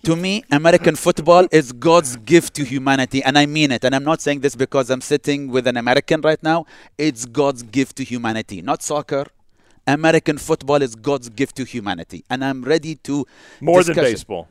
[0.03, 3.85] to me, American football is God's gift to humanity, and I mean it.
[3.85, 6.65] And I'm not saying this because I'm sitting with an American right now.
[6.97, 9.25] It's God's gift to humanity, not soccer.
[9.87, 13.25] American football is God's gift to humanity, and I'm ready to
[13.61, 14.13] more than discuss it.
[14.13, 14.47] baseball.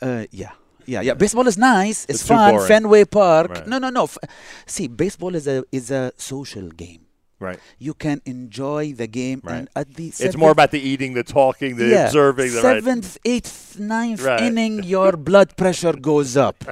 [0.00, 0.50] Uh, yeah.
[0.86, 1.14] Yeah, yeah.
[1.14, 2.04] Baseball is nice.
[2.04, 2.66] It's, It's fun.
[2.66, 3.50] Fenway Park.
[3.50, 3.66] Right.
[3.66, 4.04] No, no, no.
[4.04, 4.18] F-
[4.66, 7.02] See, baseball is a is a social game.
[7.38, 7.58] Right.
[7.78, 9.54] You can enjoy the game, Right.
[9.58, 12.52] and at the It's more about the eating, the talking, the yeah, observing.
[12.52, 12.82] The right.
[12.82, 14.42] seventh, eighth, ninth Right.
[14.42, 16.64] inning, your blood pressure goes up.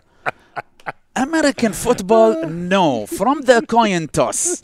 [1.17, 3.07] American football, no.
[3.07, 4.63] From the coin toss.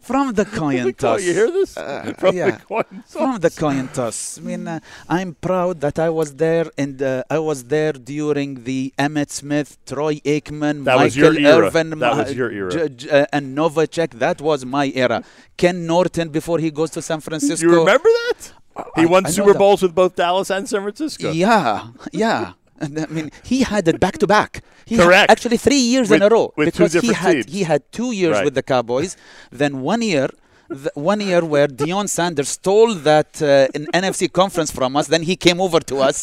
[0.00, 1.22] From the coin Oh, toss.
[1.22, 1.76] you hear this?
[1.76, 2.50] Uh, From yeah.
[2.52, 4.38] the coin From the coin toss.
[4.38, 8.64] I mean, uh, I'm proud that I was there, and uh, I was there during
[8.64, 11.66] the Emmitt Smith, Troy Aikman, That Michael was your era.
[11.66, 12.70] Irvin, That Ma- was your era.
[12.70, 14.10] J- J- uh, and Novacek.
[14.18, 15.22] That was my era.
[15.56, 17.66] Ken Norton before he goes to San Francisco.
[17.66, 18.52] You remember that?
[18.96, 19.58] He I- won I know Super that.
[19.58, 21.30] Bowls with both Dallas and San Francisco.
[21.30, 22.52] Yeah, yeah.
[22.82, 24.62] And I mean, he had it back to back.
[24.84, 25.30] He Correct.
[25.30, 27.46] actually, three years in a row with because he had teams.
[27.56, 28.44] he had two years Right.
[28.46, 29.16] with the Cowboys,
[29.60, 30.28] then one year.
[30.68, 35.22] The one year where Deion Sanders stole that uh, in NFC conference from us, then
[35.22, 36.18] he came over to us.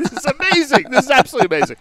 [0.00, 0.84] This is amazing.
[0.92, 1.76] this is absolutely amazing.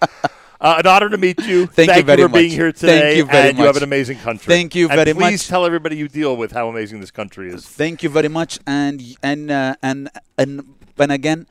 [0.60, 1.68] Uh, an honor to meet you.
[1.68, 2.54] Thank you very for being much.
[2.60, 3.18] here Thank today.
[3.18, 4.48] you very and you have an amazing country.
[4.56, 5.30] Thank you And very please much.
[5.32, 7.68] Please tell everybody you deal with how amazing this country is.
[7.68, 10.52] Thank you very much, and and uh, and and
[10.98, 11.46] and again,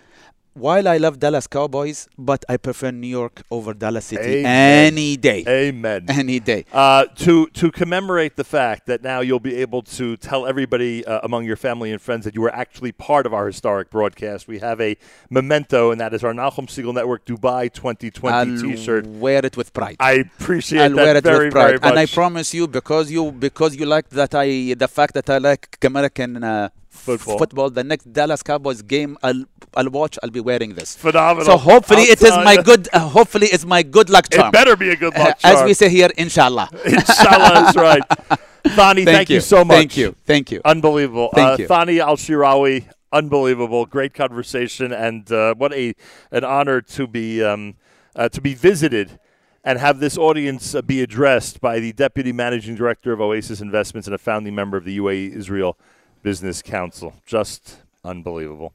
[0.55, 4.93] while I love Dallas Cowboys, but I prefer New York over Dallas City Amen.
[4.93, 6.07] any day, Amen.
[6.09, 6.65] any day.
[6.73, 11.21] Uh, to to commemorate the fact that now you'll be able to tell everybody uh,
[11.23, 14.59] among your family and friends that you were actually part of our historic broadcast, we
[14.59, 14.97] have a
[15.31, 19.07] memento, and that is our Nachum Segal Network Dubai 2020 I'll T-shirt.
[19.07, 19.97] wear it with pride.
[20.01, 23.33] I appreciate I'll that wear it very, with pride, and I promise you, because you
[23.33, 27.38] because you like that I the fact that I like American uh, Football.
[27.38, 27.70] football.
[27.70, 30.18] The next Dallas Cowboys game, I'll I'll watch.
[30.22, 30.96] I'll be wearing this.
[30.96, 31.46] Phenomenal.
[31.46, 32.88] So hopefully I'll it is my good.
[32.92, 34.48] Uh, hopefully it's my good luck charm.
[34.48, 35.57] It better be a good luck charm.
[35.57, 36.68] As we say here, inshallah.
[36.85, 38.03] Inshallah, that's right.
[38.74, 39.40] Thani, thank, you.
[39.40, 39.76] so much.
[39.76, 40.14] Thank you.
[40.26, 40.61] Thank you.
[40.64, 41.31] Unbelievable.
[41.33, 41.66] Thank uh, you.
[41.68, 43.87] Thani Al Shirawi, unbelievable.
[43.87, 45.94] Great conversation, and uh, what a
[46.33, 47.76] an honor to be um,
[48.16, 49.18] uh, to be visited
[49.62, 54.09] and have this audience uh, be addressed by the deputy managing director of Oasis Investments
[54.09, 55.79] and a founding member of the UAE Israel
[56.23, 57.15] Business Council.
[57.27, 58.75] Just unbelievable.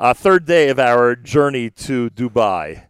[0.00, 2.84] Uh, third day of our journey to Dubai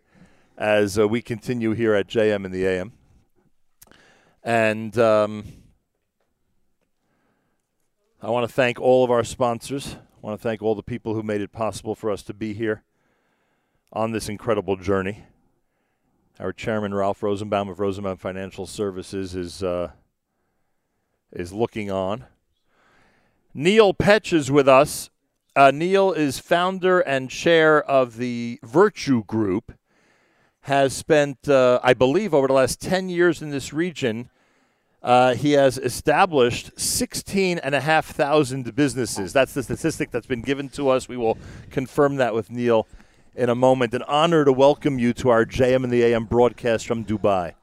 [0.56, 2.92] as uh, we continue here at JM in the AM.
[4.42, 5.44] And um,
[8.22, 9.94] I want to thank all of our sponsors.
[9.94, 12.54] I want to thank all the people who made it possible for us to be
[12.54, 12.84] here
[13.92, 15.24] on this incredible journey.
[16.40, 19.90] Our chairman, Ralph Rosenbaum of Rosenbaum Financial Services, is uh,
[21.30, 22.24] is looking on.
[23.54, 25.10] Neil Petch is with us.
[25.54, 29.74] Uh, Neil is founder and chair of the Virtue Group.
[30.62, 34.30] Has spent, uh, I believe, over the last ten years in this region.
[35.02, 39.34] Uh, he has established 16,500 businesses.
[39.34, 41.06] That's the statistic that's been given to us.
[41.08, 41.36] We will
[41.70, 42.86] confirm that with Neil
[43.34, 43.92] in a moment.
[43.92, 47.54] An honor to welcome you to our JM in the AM broadcast from Dubai.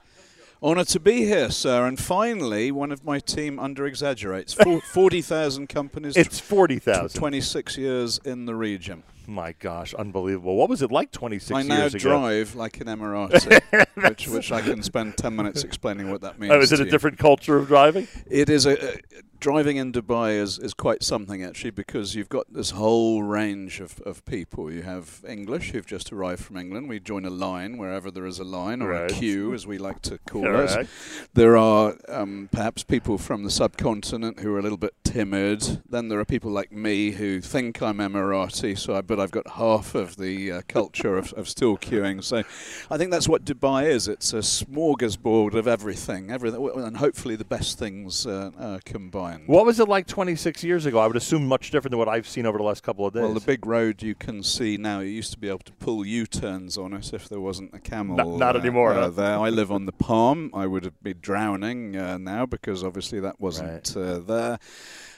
[0.62, 1.86] Honour to be here, sir.
[1.88, 4.54] And finally, one of my team under exaggerates.
[4.54, 7.18] 40,000 companies, It's 40,000.
[7.18, 9.04] 26 years in the region.
[9.30, 10.56] My gosh, unbelievable.
[10.56, 12.10] What was it like 26 I now years ago?
[12.10, 13.62] drive like an Emirati,
[14.10, 16.52] which, which I can spend 10 minutes explaining what that means.
[16.52, 16.90] Oh, is it a you.
[16.90, 18.08] different culture of driving?
[18.28, 18.98] It is a, a
[19.40, 24.00] driving in Dubai is, is quite something actually because you've got this whole range of,
[24.02, 24.72] of people.
[24.72, 26.90] You have English who've just arrived from England.
[26.90, 29.12] We join a line wherever there is a line or Right.
[29.12, 30.88] a queue, as we like to call it.
[31.36, 35.84] There are um, perhaps people from the subcontinent who are a little bit timid.
[35.88, 39.48] Then there are people like me who think I'm Emirati, so I, but I've got
[39.48, 42.24] half of the uh, culture of, of still queuing.
[42.24, 42.44] So
[42.90, 44.08] I think that's what Dubai is.
[44.08, 49.48] It's a smorgasbord of everything, everything, and hopefully the best things uh, uh, combined.
[49.48, 51.00] What was it like 26 years ago?
[51.00, 53.24] I would assume much different than what I've seen over the last couple of days.
[53.24, 56.06] Well, the big road you can see now, you used to be able to pull
[56.06, 58.18] U-turns on it if there wasn't a camel.
[58.18, 59.10] Not- not uh, anymore, uh, huh?
[59.10, 60.52] there, I live on the Palm.
[60.54, 64.60] I would be drowning uh, now because obviously that wasn't uh, there.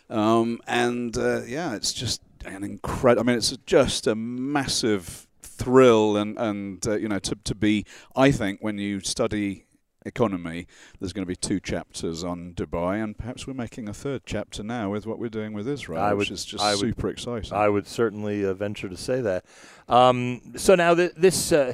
[0.09, 3.21] Um, and uh, yeah, it's just an incredible.
[3.21, 7.85] I mean, it's just a massive thrill, and and uh, you know, to to be.
[8.15, 9.65] I think when you study
[10.03, 10.65] economy.
[10.99, 14.63] There's going to be two chapters on Dubai, and perhaps we're making a third chapter
[14.63, 17.09] now with what we're doing with Israel, I which would- is just I would- super
[17.09, 17.53] exciting.
[17.53, 19.45] I would certainly uh, venture to say that.
[19.87, 21.73] Um, so now th- this, uh,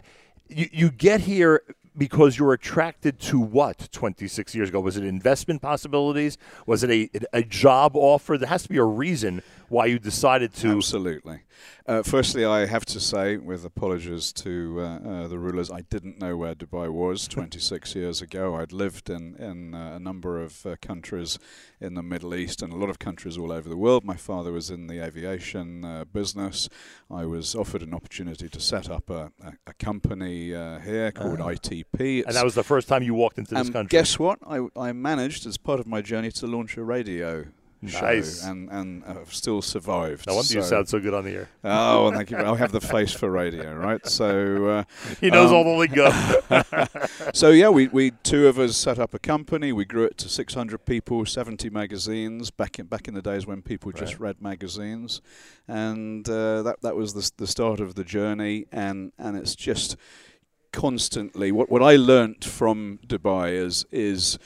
[0.49, 1.61] you, you get here
[1.97, 4.79] because you're attracted to what 26 years ago?
[4.81, 6.37] Was it investment possibilities?
[6.65, 8.37] Was it a, a job offer?
[8.37, 10.77] There has to be a reason why you decided to.
[10.77, 11.41] Absolutely.
[11.87, 16.19] Uh, firstly, I have to say, with apologies to uh, uh, the rulers, I didn't
[16.19, 18.55] know where Dubai was 26 years ago.
[18.55, 21.39] I'd lived in, in uh, a number of uh, countries
[21.79, 24.03] in the Middle East and a lot of countries all over the world.
[24.03, 26.67] My father was in the aviation uh, business.
[27.09, 31.39] I was offered an opportunity to set up a, a, a company uh, here called
[31.39, 32.25] ITP.
[32.25, 33.97] And that was the first time you walked into this and country.
[33.97, 34.39] guess what?
[34.45, 37.45] I, I managed, as part of my journey, to launch a radio
[37.81, 38.41] Nice.
[38.41, 40.25] show, and and I've still survived.
[40.27, 41.49] no wonder you sound so good on the air.
[41.63, 42.37] Oh, well, thank you.
[42.37, 44.03] I have the face for radio, right?
[44.07, 44.83] So, uh,
[45.21, 46.09] He knows Um, all the lingo.
[47.33, 49.71] so yeah, we, we two of us set up a company.
[49.71, 52.49] We grew it to 600 people, 70 magazines.
[52.51, 55.21] Back in back in the days when people just read magazines,
[55.67, 58.65] and uh, that that was the the start of the journey.
[58.71, 59.97] And and it's just
[60.71, 64.37] constantly what what I learnt from Dubai is is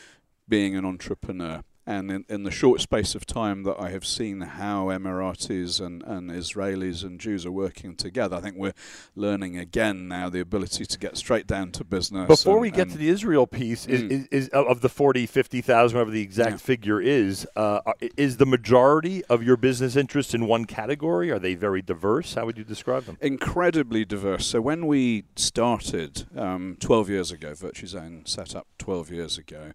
[0.47, 1.63] being an entrepreneur.
[1.91, 6.01] And in, in the short space of time that I have seen how Emiratis and,
[6.03, 8.73] and Israelis and Jews are working together, I think we're
[9.15, 12.27] learning again now the ability to get straight down to business.
[12.27, 14.11] Before and- we get to the Israel piece, is, Mm.
[14.11, 16.57] is, is of the 40, 50,000, whatever the exact Yeah.
[16.57, 17.81] figure is, uh,
[18.15, 21.29] is the majority of your business interests in one category?
[21.29, 22.35] Are they very diverse?
[22.35, 23.17] How would you describe them?
[23.21, 24.45] incredibly diverse.
[24.47, 29.73] So when we started um, 12 years ago, Virtuzone set up 12 years ago,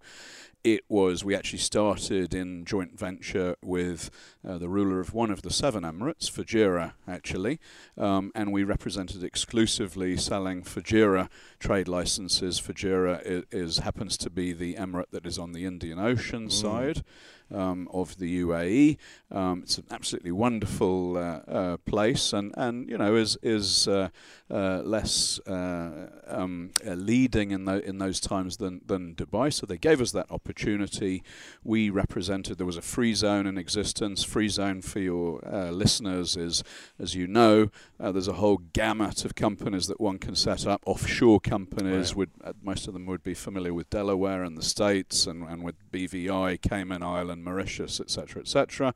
[0.67, 4.11] it was we actually started in joint venture with
[4.45, 7.61] uh, the ruler of one of the seven emirates, Fujairah, actually,
[7.97, 11.29] um, and we represented exclusively selling Fujairah
[11.61, 12.61] trade licenses.
[12.61, 17.05] Fujairah is, is happens to be the emirate that is on the Indian Ocean side.
[17.55, 18.97] Um, of the UAE,
[19.31, 24.09] um, it's an absolutely wonderful uh, uh, place, and, and you know is is uh,
[24.51, 29.53] uh, less uh, um, uh, leading in tho- in those times than than Dubai.
[29.53, 31.23] So they gave us that opportunity.
[31.63, 34.25] We represented there was a free zone in existence.
[34.25, 36.65] Free zone for your uh, listeners is,
[36.99, 40.83] as you know, uh, there's a whole gamut of companies that one can set up.
[40.85, 42.17] Offshore companies Right.
[42.17, 45.63] would uh, most of them would be familiar with Delaware and the States, and, and
[45.63, 47.03] with BVI, Cayman
[47.37, 48.94] Island, Mauritius, etc., etc.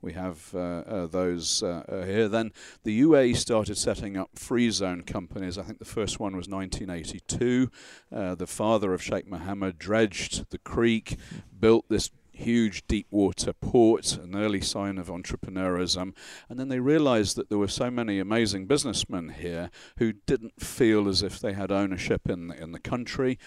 [0.00, 2.28] We have uh, uh, those uh, here.
[2.28, 2.52] Then
[2.84, 5.58] the UAE started setting up free zone companies.
[5.58, 7.70] I think the first one was 1982.
[8.14, 11.16] Uh, the father of Sheikh Mohammed dredged the creek,
[11.58, 16.14] built this huge deep water port, an early sign of entrepreneurism.
[16.48, 21.06] And then they realized that there were so many amazing businessmen here who didn't feel
[21.06, 23.38] as if they had ownership in, in the country.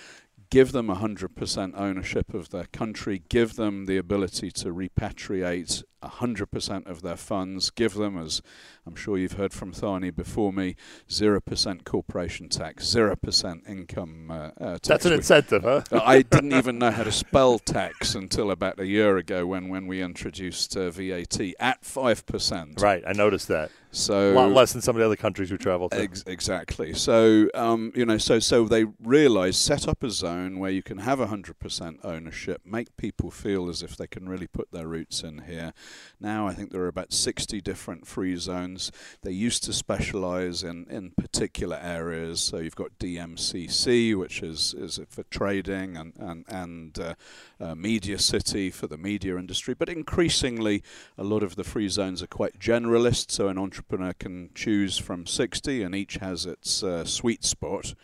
[0.54, 7.02] Give them 100% ownership of their country, give them the ability to repatriate 100% of
[7.02, 8.42] their funds, give them, as
[8.86, 10.76] I'm sure you've heard from Thani before me,
[11.10, 14.88] 0% corporation tax, 0% income uh, uh, tax.
[14.88, 15.82] That's an incentive, huh?
[15.92, 19.70] uh, I didn't even know how to spell tax until about a year ago when,
[19.70, 22.82] when we introduced uh, VAT at 5%.
[22.82, 23.72] Right, I noticed that.
[23.94, 26.02] So A lot less than some of the other countries we travel to.
[26.02, 26.96] Ex- exactly.
[26.96, 30.98] So um, you know, so so they realise set up a zone where you can
[30.98, 35.22] have hundred percent ownership, make people feel as if they can really put their roots
[35.22, 35.74] in here.
[36.19, 38.91] Now I think there are about sixty different free zones.
[39.21, 42.41] They used to specialise in in particular areas.
[42.41, 47.13] So you've got DMCC, which is is for trading, and and and uh,
[47.60, 49.73] uh, Media City for the media industry.
[49.73, 50.84] But increasingly,
[51.17, 55.25] a lot of the free zones are quite generalist, so an entrepreneur can choose from
[55.25, 57.95] 60, and each has its uh, sweet spot.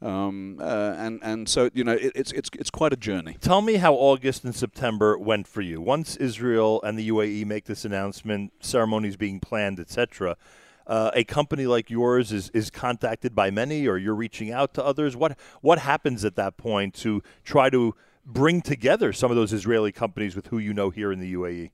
[0.00, 3.36] Um, uh, and and so you know it, it's it's it's quite a journey.
[3.40, 5.80] Tell me how August and September went for you.
[5.80, 10.36] Once Israel and the UAE make this announcement, ceremonies being planned, etc.
[10.86, 14.84] Uh, a company like yours is, is contacted by many, or you're reaching out to
[14.84, 15.16] others.
[15.16, 19.90] What what happens at that point to try to bring together some of those Israeli
[19.90, 21.70] companies with who you know here in the UAE?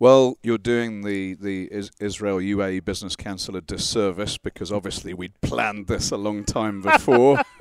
[0.00, 5.88] Well, you're doing the the Israel UAE Business Council a disservice because obviously we'd planned
[5.88, 7.42] this a long time before.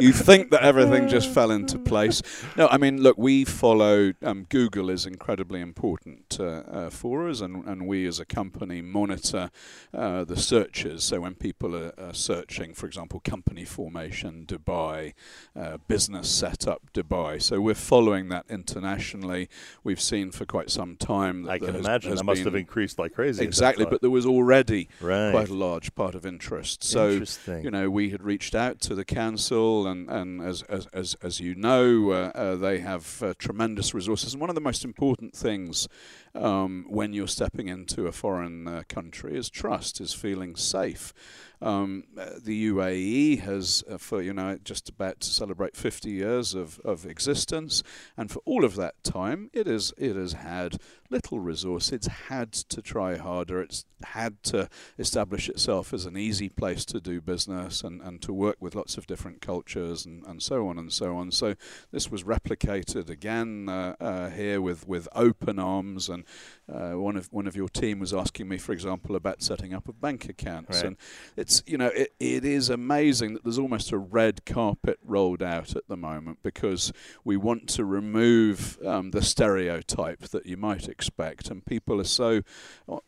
[0.00, 2.22] you think that everything just fell into place?
[2.56, 4.14] No, I mean, look, we follow.
[4.22, 8.80] Um, Google is incredibly important uh, uh, for us, and, and we as a company
[8.80, 9.50] monitor
[9.92, 11.04] uh, the searches.
[11.04, 15.12] So when people are, are searching, for example, company formation Dubai,
[15.54, 19.50] uh, business setup Dubai, so we're following that internationally.
[19.82, 21.42] We've seen for quite some some time.
[21.44, 23.44] That I can has- imagine has that must have been- increased like crazy.
[23.44, 25.30] Exactly, but there was already right.
[25.30, 26.84] quite a large part of interest.
[26.84, 31.16] So you know, we had reached out to the council, and, and as, as, as,
[31.22, 34.34] as you know, uh, uh, they have uh, tremendous resources.
[34.34, 35.88] And one of the most important things
[36.34, 41.12] um, when you're stepping into a foreign uh, country is trust, is feeling safe.
[41.60, 46.80] Um, the UAE has, uh, for you know, just about to celebrate 50 years of,
[46.80, 47.82] of existence,
[48.16, 50.78] and for all of that time, it is it has had
[51.14, 51.92] little resource.
[51.92, 53.62] It's had to try harder.
[53.62, 58.32] It's had to establish itself as an easy place to do business and, and to
[58.32, 61.30] work with lots of different cultures and, and so on and so on.
[61.30, 61.54] So
[61.92, 66.08] this was replicated again uh, uh, here with, with open arms.
[66.08, 66.24] And
[66.72, 69.88] uh, one of one of your team was asking me, for example, about setting up
[69.88, 70.68] a bank account.
[70.70, 70.84] Right.
[70.84, 70.96] And
[71.36, 75.76] it's you know it, it is amazing that there's almost a red carpet rolled out
[75.76, 76.92] at the moment because
[77.22, 81.03] we want to remove um, the stereotype that you might expect,
[81.50, 82.42] and people are so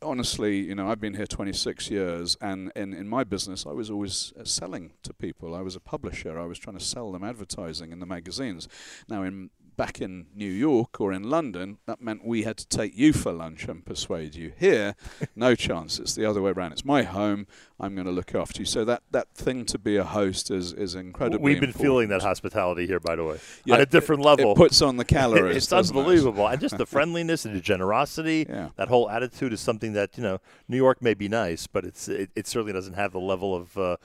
[0.03, 3.91] honestly, you know, I've been here 26 years, and in, in my business, I was
[3.91, 5.55] always uh, selling to people.
[5.55, 6.39] I was a publisher.
[6.39, 8.69] I was trying to sell them advertising in the magazines.
[9.09, 12.97] Now, in back in New York or in London, that meant we had to take
[12.97, 14.53] you for lunch and persuade you.
[14.59, 14.95] Here,
[15.37, 15.99] no chance.
[15.99, 16.73] It's the other way around.
[16.73, 17.47] It's my home.
[17.79, 18.65] I'm going to look after you.
[18.67, 21.45] So that, that thing to be a host is is incredibly.
[21.45, 24.53] We've been feeling that hospitality here, by the way, Yeah, on a different level.
[24.53, 25.57] It puts on the calories.
[25.57, 25.99] it's doesn't it?
[25.99, 28.47] unbelievable, and just the friendliness and the generosity.
[28.57, 28.71] Yeah.
[28.77, 30.41] That whole attitude is something that you know.
[30.69, 33.77] New York may be nice, but it's it, it certainly doesn't have the level of
[33.77, 33.97] uh,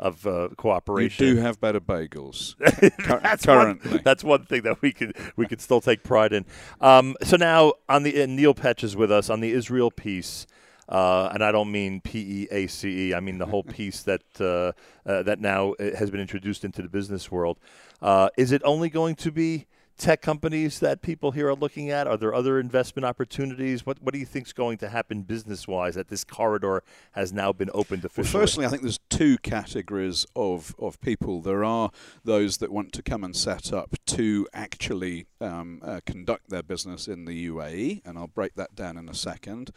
[0.00, 0.48] of uh,
[1.20, 2.56] You do have better bagels
[3.22, 3.90] that's currently.
[3.90, 6.46] One, that's one thing that we could we could still take pride in.
[6.80, 10.46] Um, so now on the and Neil Petch is with us on the Israel piece.
[10.88, 13.14] Uh, and I don't mean P E A C E.
[13.14, 14.72] I mean the whole piece that uh,
[15.08, 17.58] uh, that now uh, has been introduced into the business world.
[18.02, 19.66] Uh, is it only going to be
[19.98, 22.06] tech companies that people here are looking at?
[22.06, 23.84] Are there other investment opportunities?
[23.84, 26.82] What What do you think is going to happen business wise that this corridor
[27.12, 28.38] has now been opened officially?
[28.38, 31.42] Well, firstly, I think there's two categories of, of people.
[31.42, 31.90] There are
[32.24, 37.08] those that want to come and set up to actually um, uh, conduct their business
[37.08, 39.70] in the UAE, and I'll break that down in a second.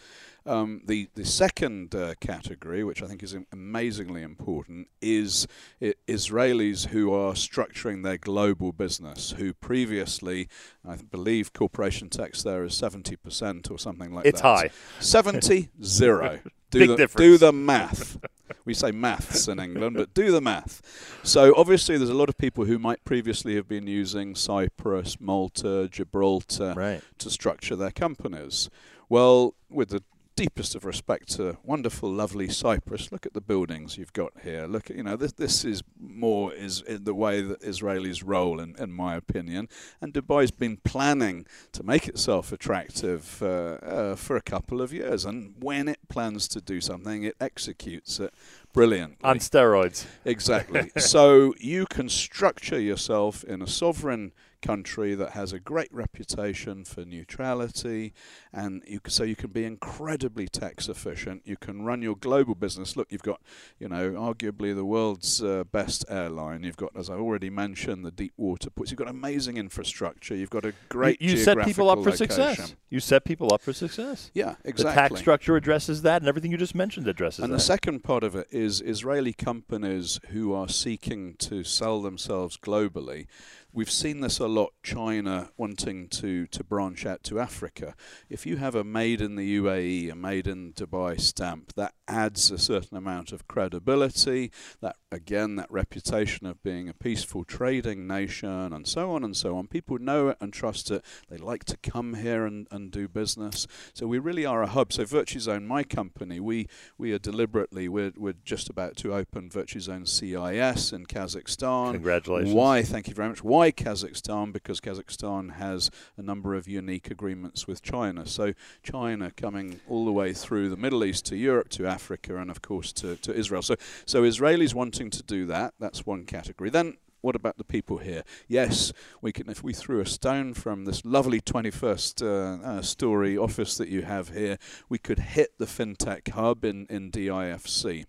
[0.45, 5.47] Um, the the second uh, category, which I think is amazingly important, is
[5.81, 10.49] I- Israelis who are structuring their global business, who previously,
[10.87, 14.65] I believe, corporation tax there is seventy percent or something like it's that.
[14.65, 14.99] It's high.
[14.99, 16.39] 70, zero.
[16.71, 17.23] Do Big the, difference.
[17.23, 18.17] Do the math.
[18.65, 20.81] we say maths in England, but do the math.
[21.21, 25.87] So obviously, there's a lot of people who might previously have been using Cyprus, Malta,
[25.91, 27.01] Gibraltar Right.
[27.19, 28.71] to structure their companies.
[29.07, 30.01] Well, with the
[30.35, 34.65] deepest of respect to wonderful, lovely Cyprus, look at the buildings you've got here.
[34.65, 35.33] Look at you know this.
[35.33, 39.69] This is more is in the way that Israelis roll, in, in my opinion.
[40.01, 45.25] And Dubai's been planning to make itself attractive uh, uh, for a couple of years,
[45.25, 48.33] and when it plans to do something, it executes it
[48.73, 49.17] brilliant.
[49.23, 50.05] On steroids.
[50.25, 50.91] Exactly.
[50.97, 54.31] so you can structure yourself in a sovereign
[54.63, 58.13] country that has a great reputation for neutrality,
[58.51, 61.41] and you so you can be incredibly tax efficient.
[61.45, 62.95] You can run your global business.
[62.97, 63.41] Look, you've got,
[63.77, 66.63] you know, arguably the world's uh, best airline.
[66.63, 68.89] You've got, as I already mentioned, the deep water ports.
[68.91, 70.35] You've got amazing infrastructure.
[70.35, 71.21] You've got a great.
[71.21, 72.75] You, you set people up for success.
[72.89, 74.31] You set people up for success.
[74.33, 74.83] Yeah, exactly.
[74.83, 77.57] The tax structure addresses that, and everything you just mentioned addresses that And that.
[77.57, 83.27] the second part of it is Israeli companies who are seeking to sell themselves globally.
[83.75, 87.95] We've seen this a lot, China wanting to, to branch out to Africa.
[88.29, 92.51] If you have a made in the UAE, a made in Dubai stamp, that adds
[92.51, 94.51] a certain amount of credibility,
[94.81, 99.57] that again, that reputation of being a peaceful trading nation, and so on and so
[99.57, 99.65] on.
[99.65, 101.03] People know it and trust it.
[101.27, 103.65] They like to come here and, and do business.
[103.95, 104.93] So we really are a hub.
[104.93, 106.67] So Virtuzone, my company, we,
[106.97, 111.93] we are deliberately, we're, we're just about to open Virtuzone CIS in Kazakhstan.
[111.93, 112.53] Congratulations.
[112.53, 112.83] Why?
[112.83, 113.43] Thank you very much.
[113.43, 114.53] Why Kazakhstan?
[114.53, 118.25] Because Kazakhstan has a number of unique agreements with China.
[118.25, 122.49] So China coming all the way through the Middle East to Europe, to Africa, and
[122.49, 123.61] of course to, to Israel.
[123.61, 125.73] So so Israelis wanting to do that.
[125.79, 126.69] That's one category.
[126.69, 126.97] Then.
[127.21, 128.23] What about the people here?
[128.49, 128.91] Yes,
[129.21, 129.49] we can.
[129.49, 134.01] If we threw a stone from this lovely 21st uh, uh, story office that you
[134.01, 134.57] have here,
[134.89, 138.03] we could hit the fintech hub in, in DIFC.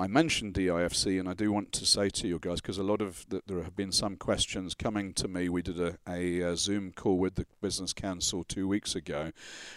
[0.00, 3.02] I mentioned DIFC, and I do want to say to you guys because a lot
[3.02, 5.50] of the, there have been some questions coming to me.
[5.50, 9.32] We did a, a, a, Zoom call with the Business Council two weeks ago.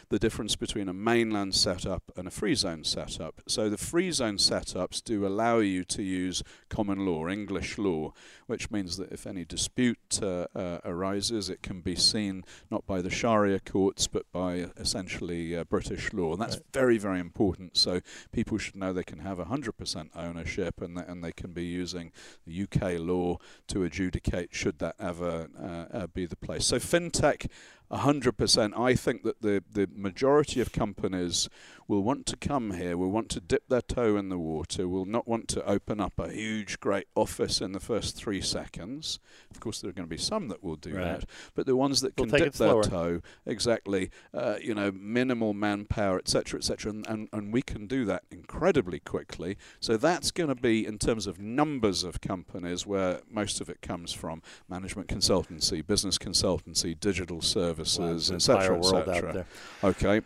[0.08, 3.42] The difference between a mainland setup and a free zone setup.
[3.50, 8.14] So the free zone setups do allow you to use common law, English law,
[8.48, 13.02] which means that if any dispute uh, uh, arises, it can be seen not by
[13.02, 16.66] the Sharia courts but by essentially uh, British law, and that's right.
[16.72, 17.76] very very important.
[17.76, 18.00] So
[18.32, 22.12] people should know they can have 100% ownership, and th- and they can be using
[22.48, 23.38] UK law
[23.68, 26.66] to adjudicate should that ever uh, uh, be the place.
[26.66, 27.48] So fintech
[27.94, 28.78] 100%.
[28.78, 31.50] I think that the, the majority of companies
[31.88, 35.06] will want to come here, will want to dip their toe in the water, will
[35.06, 39.20] not want to open up a huge, great office in the first three seconds.
[39.52, 41.20] Of course, there are going to be some that will do right.
[41.20, 41.26] that,
[41.56, 46.18] but the ones that can we'll dip their toe, exactly, uh, you know, minimal manpower,
[46.18, 49.58] etc., etc., and, and, and we can do that incredibly quickly.
[49.80, 53.82] So that's going to be, in terms of numbers of companies, where most of it
[53.82, 59.46] comes from management consultancy, business consultancy, digital service etc., etc.
[59.84, 60.22] Okay.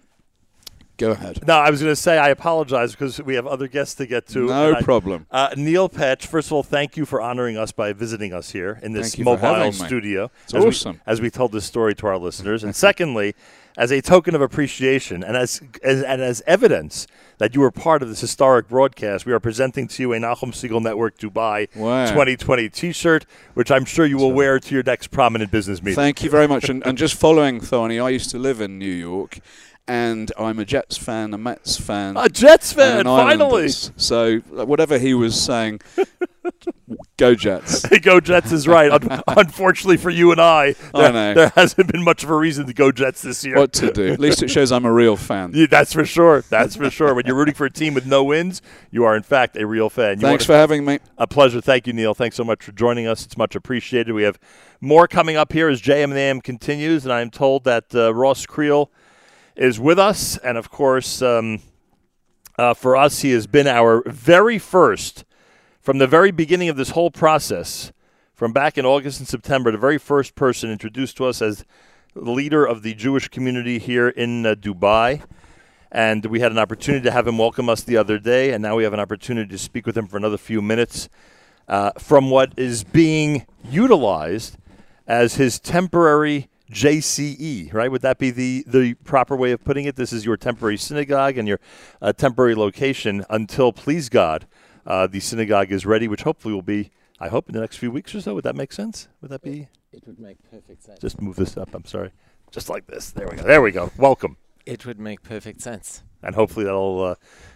[0.97, 1.45] Go ahead.
[1.45, 4.27] No, I was going to say I apologize because we have other guests to get
[4.29, 4.47] to.
[4.47, 5.27] No problem.
[5.29, 8.79] uh, Neil Petch, first of all, thank you for honoring us by visiting us here
[8.81, 10.31] in this mobile studio.
[10.45, 10.93] It's as awesome.
[10.93, 12.63] We, as we told this story to our listeners.
[12.63, 13.35] And secondly,
[13.77, 17.05] as a token of appreciation and as, as, and as evidence
[17.37, 20.51] that you were part of this historic broadcast, we are presenting to you a Nachum
[20.51, 22.07] Segal Network Dubai wow.
[22.07, 25.95] 2020 T-shirt, which I'm sure you will wear to your next prominent business meeting.
[25.95, 26.67] Thank you very much.
[26.69, 29.39] and, and just following Thorny, I used to live in New York,
[29.87, 33.05] and I'm a Jets fan, a Mets fan, a Jets fan.
[33.05, 35.79] Finally, so whatever he was saying,
[37.17, 37.85] go Jets.
[38.01, 38.91] go Jets is right.
[39.27, 42.73] Unfortunately for you and I, there, I there, hasn't been much of a reason to
[42.73, 43.55] go Jets this year.
[43.55, 44.11] What to do?
[44.11, 45.51] At least it shows I'm a real fan.
[45.53, 46.41] Yeah, that's for sure.
[46.49, 47.13] That's for sure.
[47.13, 48.61] When you're rooting for a team with no wins,
[48.91, 50.17] you are in fact a real fan.
[50.17, 50.99] You Thanks for having me.
[51.17, 51.61] A pleasure.
[51.61, 52.13] Thank you, Neil.
[52.13, 53.25] Thanks so much for joining us.
[53.25, 54.13] It's much appreciated.
[54.13, 54.37] We have
[54.81, 58.89] more coming up here as JM continues, and I'm told that uh, Ross Kriel–
[59.57, 60.37] is with us.
[60.37, 61.59] And of course, um,
[62.57, 65.25] uh, for us, he has been our very first,
[65.81, 67.91] from the very beginning of this whole process,
[68.33, 71.65] from back in August and September, the very first person introduced to us as
[72.13, 75.23] the leader of the Jewish community here in uh, Dubai.
[75.91, 78.75] And we had an opportunity to have him welcome us the other day, and now
[78.75, 81.09] we have an opportunity to speak with him for another few minutes
[81.67, 84.57] uh, from what is being utilized
[85.07, 87.91] as his temporary JCE, right?
[87.91, 89.95] Would that be the, the proper way of putting it?
[89.95, 91.59] This is your temporary synagogue and your
[92.01, 94.47] uh, temporary location until, please God,
[94.85, 97.91] uh, the synagogue is ready, which hopefully will be, I hope, in the next few
[97.91, 98.33] weeks or so.
[98.35, 99.07] Would that make sense?
[99.21, 99.69] Would that be?
[99.91, 100.99] It would make perfect sense.
[100.99, 101.73] Just move this up.
[101.73, 102.11] I'm sorry.
[102.51, 103.11] Just like this.
[103.11, 103.43] There we go.
[103.43, 103.91] There we go.
[103.97, 104.37] Welcome.
[104.65, 106.03] It would make perfect sense.
[106.21, 107.15] And hopefully that'll uh,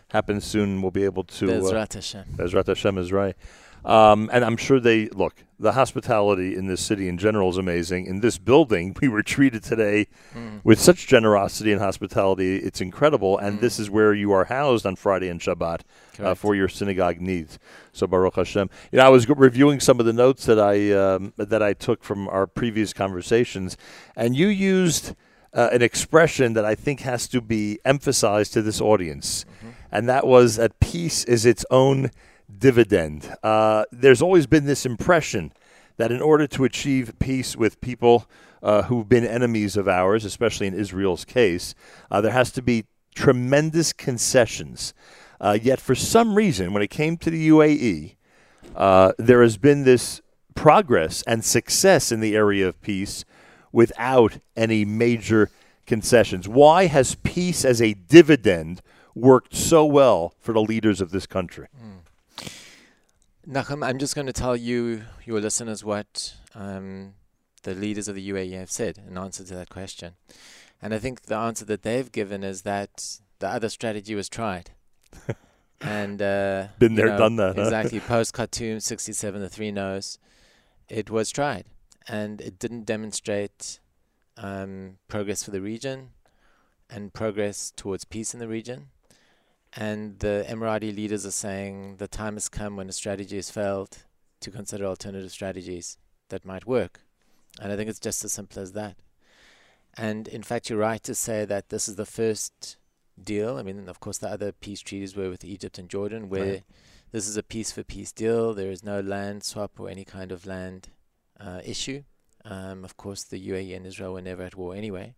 [0.09, 0.81] happen soon.
[0.81, 1.47] We'll be able to.
[1.47, 2.25] Bezrat Hashem.
[2.35, 3.35] Bezrat Hashem is right.
[3.83, 5.43] Um, and I'm sure they look.
[5.59, 8.05] The hospitality in this city in general is amazing.
[8.05, 10.61] In this building, we were treated today mm.
[10.63, 12.57] with such generosity and hospitality.
[12.57, 13.37] It's incredible.
[13.37, 13.61] And mm.
[13.61, 15.81] this is where you are housed on Friday and Shabbat
[16.19, 17.59] uh, for your synagogue needs.
[17.91, 18.69] So Baruch Hashem.
[18.91, 22.03] You know, I was reviewing some of the notes that I um, that I took
[22.03, 23.77] from our previous conversations,
[24.15, 25.15] and you used.
[25.53, 29.71] Uh, an expression that I think has to be emphasized to this audience, mm-hmm.
[29.91, 32.09] and that was that peace is its own
[32.57, 33.35] dividend.
[33.43, 35.51] Uh, there's always been this impression
[35.97, 38.25] that in order to achieve peace with people
[38.63, 41.75] uh, who've been enemies of ours, especially in Israel's case,
[42.09, 42.85] uh, there has to be
[43.15, 44.93] tremendous concessions.
[45.39, 48.15] Uh, yet, for some reason, when it came to the UAE,
[48.75, 50.21] uh, there has been this
[50.55, 53.25] progress and success in the area of peace
[53.71, 55.49] without any major
[55.85, 56.47] concessions.
[56.47, 58.81] Why has peace as a dividend
[59.15, 61.67] worked so well for the leaders of this country?
[61.75, 62.00] Mm.
[63.47, 67.13] Nachum, I'm just going to tell you, your listeners, what um,
[67.63, 70.13] the leaders of the UAE have said in answer to that question.
[70.81, 74.71] And I think the answer that they've given is that the other strategy was tried.
[75.81, 77.55] and uh, been there, know, done that.
[77.55, 77.63] Huh?
[77.63, 77.99] Exactly.
[77.99, 80.19] Post Khartoum 67, the three no's,
[80.87, 81.65] it was tried.
[82.07, 83.79] And it didn't demonstrate
[84.37, 86.11] um, progress for the region
[86.89, 88.89] and progress towards peace in the region.
[89.73, 93.99] And the Emirati leaders are saying the time has come when a strategy has failed
[94.41, 95.97] to consider alternative strategies
[96.29, 97.01] that might work.
[97.61, 98.97] And I think it's just as simple as that.
[99.95, 102.77] And in fact, you're right to say that this is the first
[103.21, 103.57] deal.
[103.57, 106.63] I mean, of course, the other peace treaties were with Egypt and Jordan, where right.
[107.11, 108.53] this is a peace for peace deal.
[108.53, 110.89] There is no land swap or any kind of land
[111.39, 112.03] uh, issue.
[112.43, 115.13] Um, of course, the UAE and Israel were never at war anyway.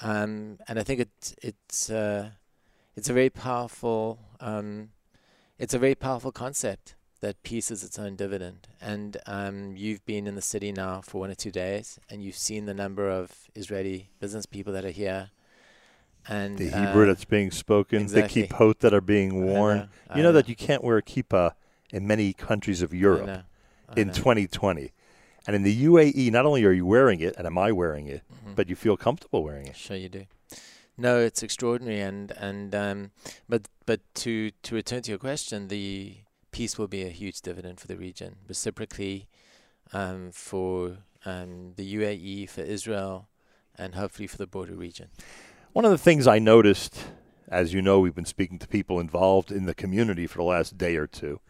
[0.00, 1.90] Um, and I think it, it's.
[1.90, 2.30] Uh,
[2.96, 4.90] it's a very powerful um,
[5.58, 8.68] it's a very powerful concept that peace is its own dividend.
[8.80, 12.36] And um, you've been in the city now for one or two days, and you've
[12.36, 15.30] seen the number of Israeli business people that are here.
[16.28, 18.42] And The uh, Hebrew that's being spoken, exactly.
[18.42, 19.78] the kippot that are being I worn.
[19.78, 20.32] know, I you know, know.
[20.32, 21.52] that you can't wear a kippah
[21.90, 23.42] in many countries of I Europe know,
[23.88, 24.12] I in know.
[24.12, 24.92] 2020.
[25.46, 28.22] And in the UAE, not only are you wearing it, and am I wearing it,
[28.44, 28.56] Mhm.
[28.56, 29.76] but you feel comfortable wearing it.
[29.76, 30.26] Sure, you do.
[30.98, 33.10] No, it's extraordinary, and and um,
[33.48, 36.16] but but to to return to your question, the
[36.52, 39.28] peace will be a huge dividend for the region, reciprocally,
[39.92, 43.28] um, for um, the UAE, for Israel,
[43.76, 45.08] and hopefully for the broader region.
[45.74, 46.98] One of the things I noticed,
[47.48, 50.78] as you know, we've been speaking to people involved in the community for the last
[50.78, 51.40] day or two.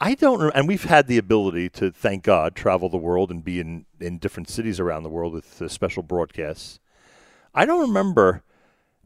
[0.00, 3.60] I don't, and we've had the ability to, thank God, travel the world and be
[3.60, 6.80] in, in different cities around the world with uh, special broadcasts.
[7.54, 8.42] I don't remember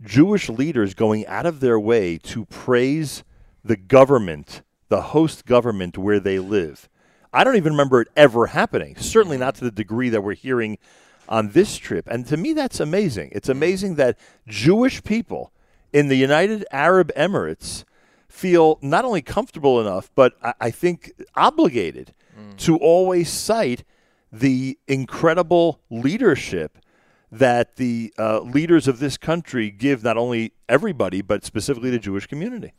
[0.02, 3.22] Jewish leaders going out of their way to praise
[3.64, 6.88] the government, the host government where they live.
[7.32, 10.78] I don't even remember it ever happening, certainly not to the degree that we're hearing
[11.28, 12.08] on this trip.
[12.10, 13.30] And to me, that's amazing.
[13.32, 15.52] It's amazing that Jewish people
[15.92, 17.84] in the United Arab Emirates
[18.28, 22.56] feel not only comfortable enough, but I, I think obligated mm.
[22.58, 23.84] to always cite
[24.32, 26.78] the incredible leadership
[27.30, 32.26] that the uh, leaders of this country give not only everybody, but specifically the Jewish
[32.26, 32.72] community.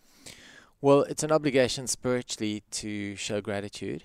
[0.81, 4.03] Well, it's an obligation spiritually to show gratitude,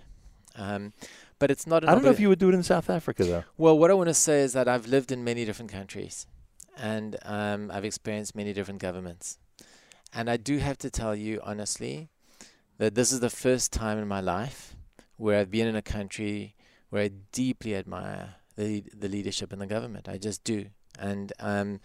[0.54, 0.92] um,
[1.38, 1.82] but it's not.
[1.82, 3.44] An I don't know if you would do it in South Africa, though.
[3.56, 6.26] Well, what I want to say is that I've lived in many different countries
[6.76, 9.38] and um, I've experienced many different governments.
[10.12, 12.08] And I do have to tell you honestly
[12.78, 14.76] that this is the first time in my life
[15.16, 16.54] where I've been in a country
[16.90, 20.08] where I deeply admire the, the leadership in the government.
[20.08, 20.66] I just do.
[20.98, 21.80] And um,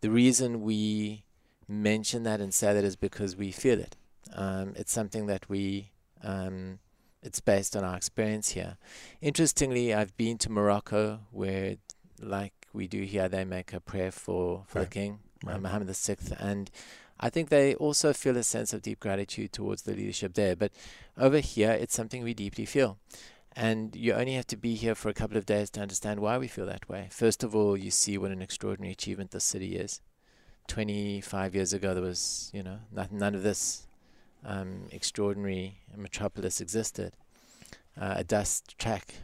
[0.00, 1.24] the reason we
[1.68, 3.96] mention that and say that is because we feel it.
[4.32, 6.78] Um, it's something that we, um,
[7.22, 8.76] it's based on our experience here.
[9.20, 11.76] Interestingly, I've been to Morocco where,
[12.20, 14.84] like we do here, they make a prayer for, for Right.
[14.90, 15.60] the king, uh, Right.
[15.62, 16.16] Mohammed VI.
[16.38, 16.70] And
[17.18, 20.54] I think they also feel a sense of deep gratitude towards the leadership there.
[20.56, 20.72] But
[21.16, 22.98] over here, it's something we deeply feel.
[23.58, 26.36] And you only have to be here for a couple of days to understand why
[26.36, 27.08] we feel that way.
[27.10, 30.02] First of all, you see what an extraordinary achievement this city is.
[30.68, 33.86] 25 years ago, there was, you know, not, none of this
[34.44, 37.14] um, extraordinary metropolis existed.
[37.98, 39.14] Uh, a dust track,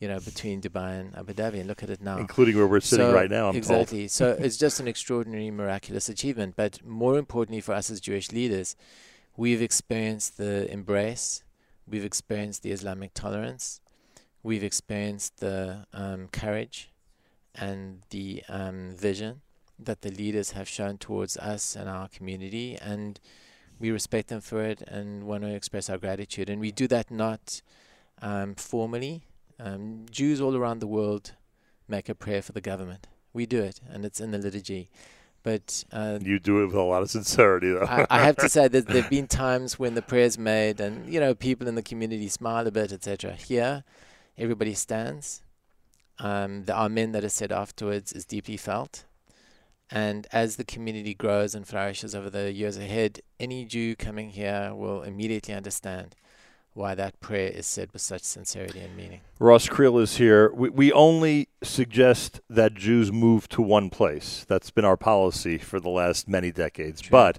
[0.00, 2.16] you know, between Dubai and Abu Dhabi, and look at it now.
[2.16, 3.56] Including where we're sitting So, right now, I'm told.
[3.56, 4.08] exactly.
[4.18, 6.54] so it's just an extraordinary, miraculous achievement.
[6.56, 8.76] But more importantly for us as Jewish leaders,
[9.36, 11.42] we've experienced the embrace,
[11.88, 13.80] we've experienced the Islamic tolerance,
[14.42, 16.90] we've experienced the um, courage
[17.54, 19.40] and the um, vision
[19.78, 23.20] that the leaders have shown towards us and our community, and
[23.78, 26.48] we respect them for it and want to express our gratitude.
[26.48, 27.60] And we do that not
[28.22, 29.24] um, formally.
[29.58, 31.32] Um, Jews all around the world
[31.88, 33.08] make a prayer for the government.
[33.32, 34.88] We do it, and it's in the liturgy.
[35.44, 37.82] But uh, You do it with a lot of sincerity, though.
[37.82, 41.06] I, I have to say that there have been times when the prayer's made, and
[41.06, 43.32] you know, people in the community smile a bit, etc.
[43.32, 43.84] Here,
[44.38, 45.42] everybody stands.
[46.18, 49.04] Um, the amen that is said afterwards is deeply felt.
[49.90, 54.72] And as the community grows and flourishes over the years ahead, any Jew coming here
[54.74, 56.16] will immediately understand
[56.74, 59.20] why that prayer is said with such sincerity and meaning.
[59.38, 60.52] Ross Kriel is here.
[60.52, 64.44] We, we only suggest that Jews move to one place.
[64.48, 67.00] That's been our policy for the last many decades.
[67.00, 67.10] True.
[67.12, 67.38] But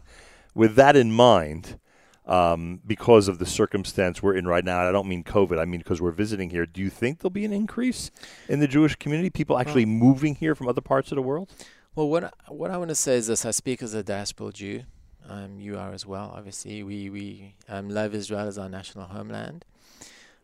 [0.54, 1.80] with that in mind,
[2.26, 5.80] um, because of the circumstance we're in right now, I don't mean COVID, I mean
[5.80, 8.12] because we're visiting here, do you think there'll be an increase
[8.48, 9.30] in the Jewish community?
[9.30, 11.52] People actually moving here from other parts of the world?
[11.94, 14.52] Well, what I, what I want to say is this: I speak as a diaspora
[14.52, 14.84] Jew.
[15.28, 16.84] Um, you are as well, obviously.
[16.84, 19.66] We we um, love Israel as our national homeland,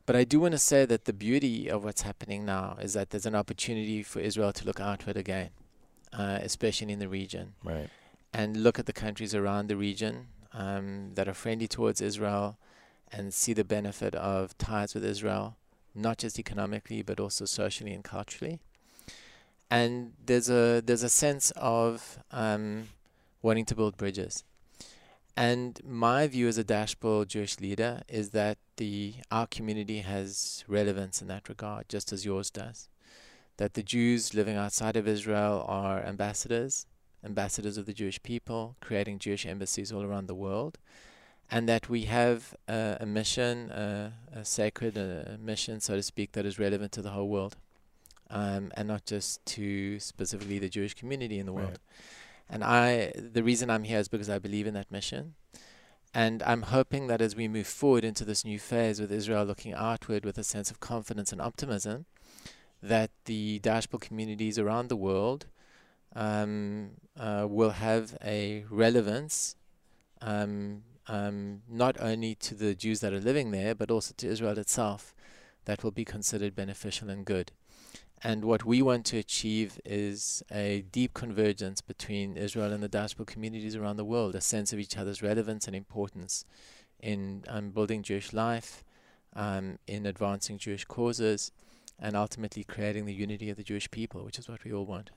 [0.05, 3.11] but I do want to say that the beauty of what's happening now is that
[3.11, 5.49] there's an opportunity for Israel to look outward again,
[6.13, 7.89] uh, especially in the region, Right.
[8.33, 12.57] and look at the countries around the region um, that are friendly towards Israel,
[13.11, 15.57] and see the benefit of ties with Israel,
[15.93, 18.59] not just economically but also socially and culturally
[19.69, 22.89] and there's a there's a sense of um,
[23.41, 24.43] wanting to build bridges.
[25.35, 31.21] And my view as a diaspora Jewish leader is that the our community has relevance
[31.21, 32.89] in that regard, just as yours does.
[33.57, 36.85] That the Jews living outside of Israel are ambassadors,
[37.23, 40.77] ambassadors of the Jewish people, creating Jewish embassies all around the world,
[41.49, 46.33] and that we have uh, a mission, uh, a sacred uh, mission, so to speak,
[46.33, 47.55] that is relevant to the whole world
[48.31, 51.79] um, and not just to specifically the Jewish community in the world.
[52.51, 55.35] And I, the reason I'm here is because I believe in that mission,
[56.13, 59.73] And I'm hoping that as we move forward into this new phase with Israel looking
[59.73, 62.05] outward with a sense of confidence and optimism,
[62.83, 65.45] that the diaspora communities around the world
[66.13, 69.55] um, uh, will have a relevance
[70.21, 74.57] um, um, not only to the Jews that are living there, but also to Israel
[74.57, 75.15] itself,
[75.65, 77.51] that will be considered beneficial and good.
[78.23, 83.25] And what we want to achieve is a deep convergence between Israel and the diaspora
[83.25, 86.45] communities around the world, a sense of each other's relevance and importance
[86.99, 88.83] in um, building Jewish life,
[89.35, 91.51] um, in advancing Jewish causes,
[91.97, 95.09] and ultimately creating the unity of the Jewish people, which is what we all want.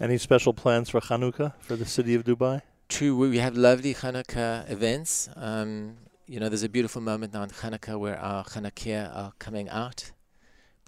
[0.00, 2.62] Any special plans for Hanukkah for the city of Dubai?
[2.88, 5.28] True, we have lovely Hanukkah events.
[5.36, 9.68] Um, you know, there's a beautiful moment now in Hanukkah where our Hanukkah are coming
[9.68, 10.10] out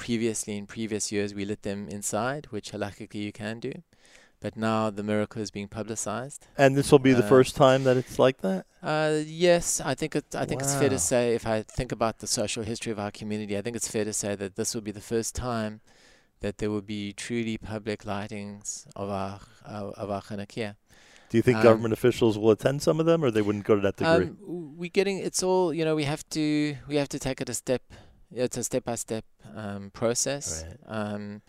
[0.07, 3.73] previously in previous years we lit them inside, which halakhically you can do.
[4.45, 6.41] But now the miracle is being publicized.
[6.65, 8.63] And this will be the Uh, first time that it's like that?
[8.93, 9.13] Uh,
[9.49, 12.27] yes, I think it, I think it's fair to say if I think about the
[12.41, 14.95] social history of our community, I think it's fair to say that this will be
[15.01, 15.73] the first time
[16.45, 18.67] that there will be truly public lightings
[19.03, 19.35] of our
[19.75, 20.71] uh, of our Hanukkah.
[21.31, 23.75] Do you think Um, government officials will attend some of them, or they wouldn't go
[23.81, 24.27] to that degree?
[24.27, 25.95] Um, w- we getting it's all you know.
[26.03, 26.45] We have to
[26.91, 27.83] we have to take it a step.
[28.35, 29.25] It's a step by step
[29.55, 30.65] um, process.
[30.67, 30.79] Right.
[30.87, 31.43] Um,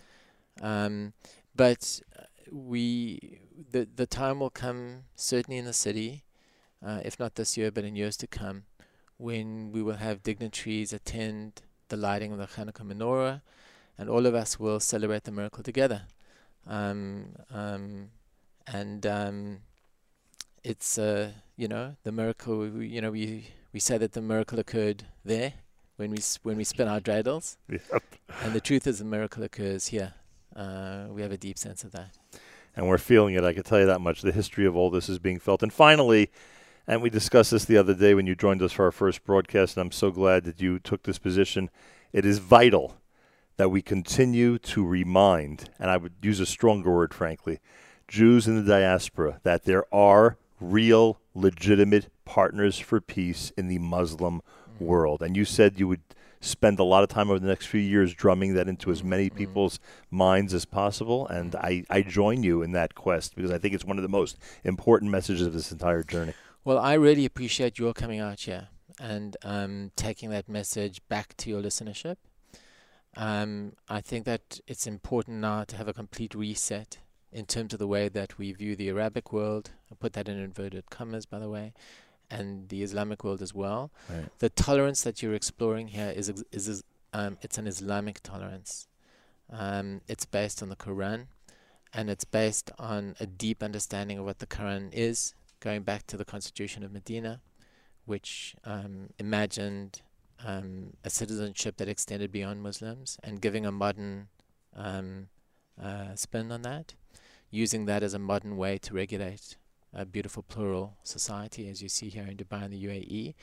[0.62, 1.14] um,
[1.56, 3.40] but uh, we
[3.72, 6.24] the the time will come certainly in the city,
[6.86, 8.64] uh, if not this year, but in years to come,
[9.18, 13.42] when we will have dignitaries attend the lighting of the Hanukkah menorah,
[13.98, 16.04] and all of us will celebrate the miracle together.
[16.68, 18.10] Um, um,
[18.68, 19.60] and um,
[20.64, 22.60] it's uh, you know the miracle.
[22.60, 25.54] We, you know we we say that the miracle occurred there
[26.04, 28.04] when we when we spin our dreidels, Yep.
[28.44, 30.14] and the truth is a miracle occurs here.
[30.56, 32.10] Uh, we have a deep sense of that.
[32.76, 33.44] and we're feeling it.
[33.44, 34.22] I can tell you that much.
[34.22, 35.64] The history of all this is being felt.
[35.64, 36.30] And finally,
[36.88, 39.78] and we discussed this the other day when you joined us for our first broadcast,
[39.78, 41.70] and I'm so glad that you took this position.
[42.12, 42.98] It is vital
[43.58, 47.60] that we continue to remind, and I would use a stronger word, frankly,
[48.10, 54.42] Jews in the diaspora, that there are real, legitimate partners for peace in the Muslim
[54.84, 55.22] world.
[55.22, 56.02] And you said you would
[56.42, 59.30] spend a lot of time over the next few years drumming that into as many
[59.30, 59.80] people's
[60.12, 61.28] minds as possible.
[61.28, 64.10] And I, I join you in that quest because I think it's one of the
[64.10, 66.34] most important messages of this entire journey.
[66.66, 68.68] Well, I really appreciate your coming out here
[69.00, 72.18] and um, taking that message back to your listenership.
[73.16, 76.98] Um, I think that it's important now to have a complete reset
[77.32, 79.72] in terms of the way that we view the Arabic world.
[79.92, 81.74] I put that in inverted commas, by the way,
[82.30, 83.92] and the Islamic world as well.
[84.10, 84.26] Right.
[84.40, 88.88] The tolerance that you're exploring here is ex- is, is um, it's an Islamic tolerance.
[89.52, 91.28] Um, it's based on the Quran,
[91.94, 96.18] and it's based on a deep understanding of what the Quran is, going back to
[96.18, 97.42] the Constitution of Medina,
[98.06, 100.02] which um, imagined
[100.46, 104.28] um, a citizenship that extended beyond Muslims and giving a modern
[104.76, 105.28] um,
[105.82, 106.96] uh, spin on that,
[107.52, 109.56] using that as a modern way to regulate
[109.94, 113.36] a beautiful plural society, as you see here in Dubai and the UAE.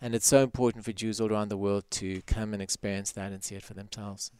[0.00, 3.32] And it's so important for Jews all around the world to come and experience that
[3.32, 4.30] and see it for themselves.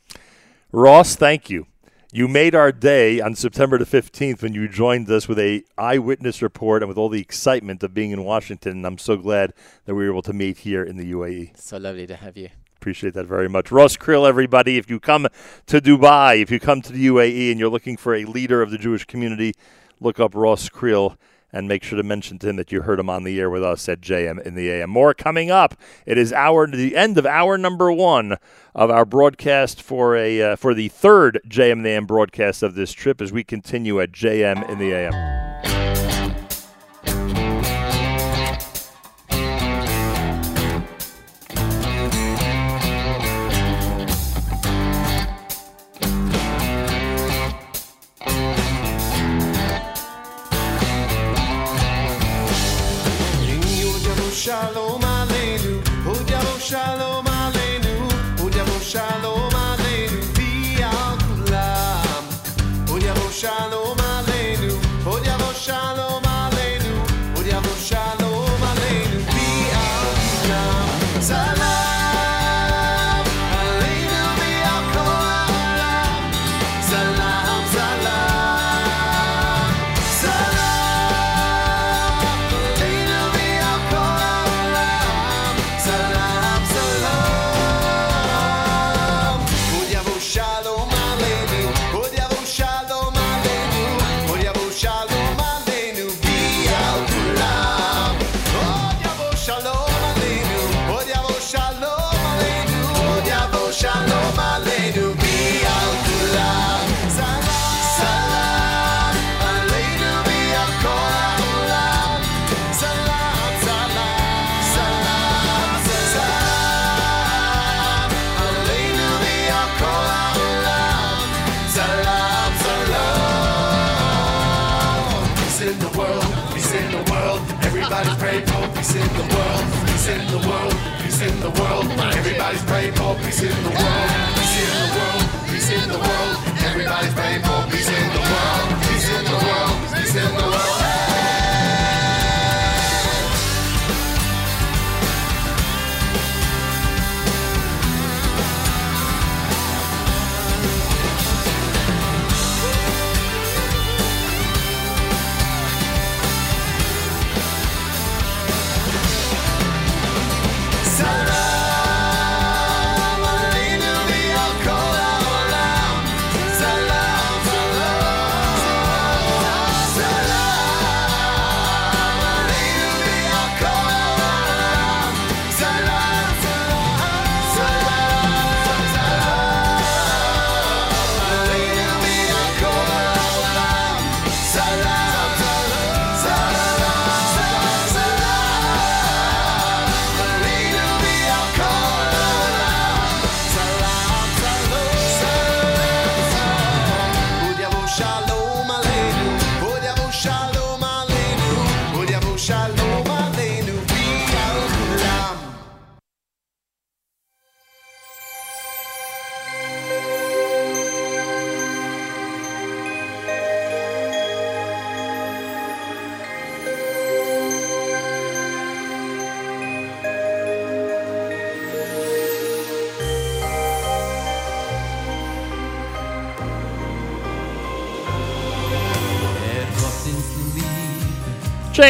[0.72, 1.66] Ross, thank you.
[2.12, 6.42] You made our day on September the 15th when you joined us with a eyewitness
[6.42, 8.78] report and with all the excitement of being in Washington.
[8.78, 9.52] And I'm so glad
[9.84, 11.12] that we were able to meet here in the.
[11.12, 11.56] UAE.
[11.56, 12.48] So lovely to have you.
[12.76, 13.70] Appreciate that very much.
[13.70, 15.28] Ross Kriel, everybody, if you come
[15.66, 18.70] to Dubai, if you come to the UAE and you're looking for a leader of
[18.70, 19.52] the Jewish community,
[20.00, 21.16] look up Ross Kriel
[21.52, 23.62] and make sure to mention to him that you heard him on the air with
[23.62, 24.90] us at JM in the AM.
[24.90, 25.74] More coming up.
[26.06, 28.36] It is hour the end of hour number one
[28.74, 32.74] of our broadcast for a uh, for the third JM in the AM broadcast of
[32.74, 35.49] this trip as we continue at JM in the AM.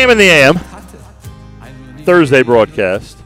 [0.01, 0.59] JM in the AM.
[2.05, 3.18] Thursday broadcast.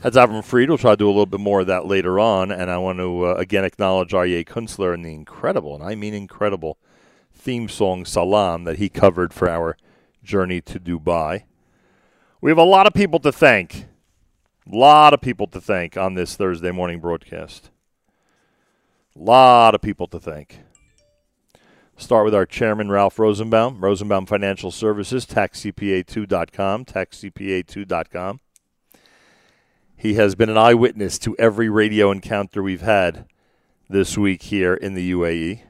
[0.00, 0.68] That's Avram Fried.
[0.68, 2.52] We'll try to do a little bit more of that later on.
[2.52, 6.14] And I want to uh, again acknowledge Aryeh Kunstler and the incredible, and I mean
[6.14, 6.78] incredible,
[7.34, 9.76] theme song Salam that he covered for our
[10.22, 11.42] journey to Dubai.
[12.40, 13.86] We have a lot of people to thank.
[14.72, 17.70] A lot of people to thank on this Thursday morning broadcast.
[19.16, 20.60] A lot of people to thank.
[21.98, 28.40] Start with our chairman, Ralph Rosenbaum, Rosenbaum Financial Services, taxcpa2.com, taxcpa2.com.
[29.96, 33.24] He has been an eyewitness to every radio encounter we've had
[33.88, 35.62] this week here in the UAE.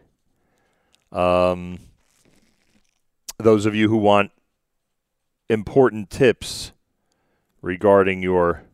[1.17, 1.79] Um,
[3.39, 4.33] those of you who want
[5.49, 6.73] important tips
[7.63, 8.65] regarding your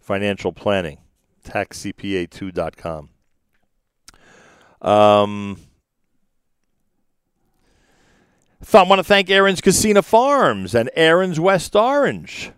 [0.00, 0.98] financial planning,
[1.46, 3.08] taxcpa2.com.
[4.82, 5.58] Um,
[8.72, 12.52] I want to thank Aaron's Kissena Farms and Aaron's West Orange.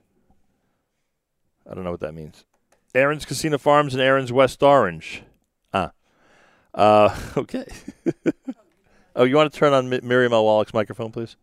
[1.68, 2.44] I don't know what that means.
[2.94, 5.22] Aaron's Kissena Farms and Aaron's West Orange.
[5.72, 5.92] Ah.
[6.74, 7.66] Uh, okay.
[9.16, 10.44] oh, you want to turn on Mi- Miriam L.
[10.44, 11.36] Wallach's microphone, please?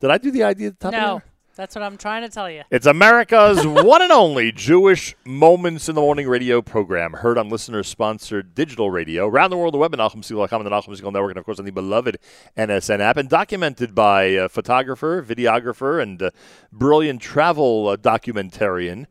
[0.00, 1.22] Did I do the idea at the top of the No?
[1.54, 2.62] That's what I'm trying to tell you.
[2.70, 8.54] It's America's one and only Jewish Moments in the Morning radio program, heard on listener-sponsored
[8.54, 11.44] digital radio around the world, the web at NachumSegal.com and the Segal Network, and of
[11.44, 12.18] course on the beloved
[12.56, 16.30] NSN app, and documented by a photographer, videographer, and uh,
[16.72, 19.06] brilliant travel uh, documentarian,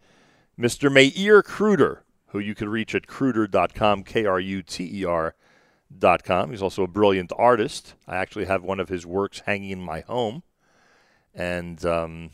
[0.60, 0.92] Mr.
[0.92, 5.36] Meir Kruter, who you can reach at kruter.com, K-R-U-T-E-R
[5.96, 6.50] dot com.
[6.50, 7.94] He's also a brilliant artist.
[8.08, 10.44] I actually have one of his works hanging in my home,
[11.34, 12.32] and um,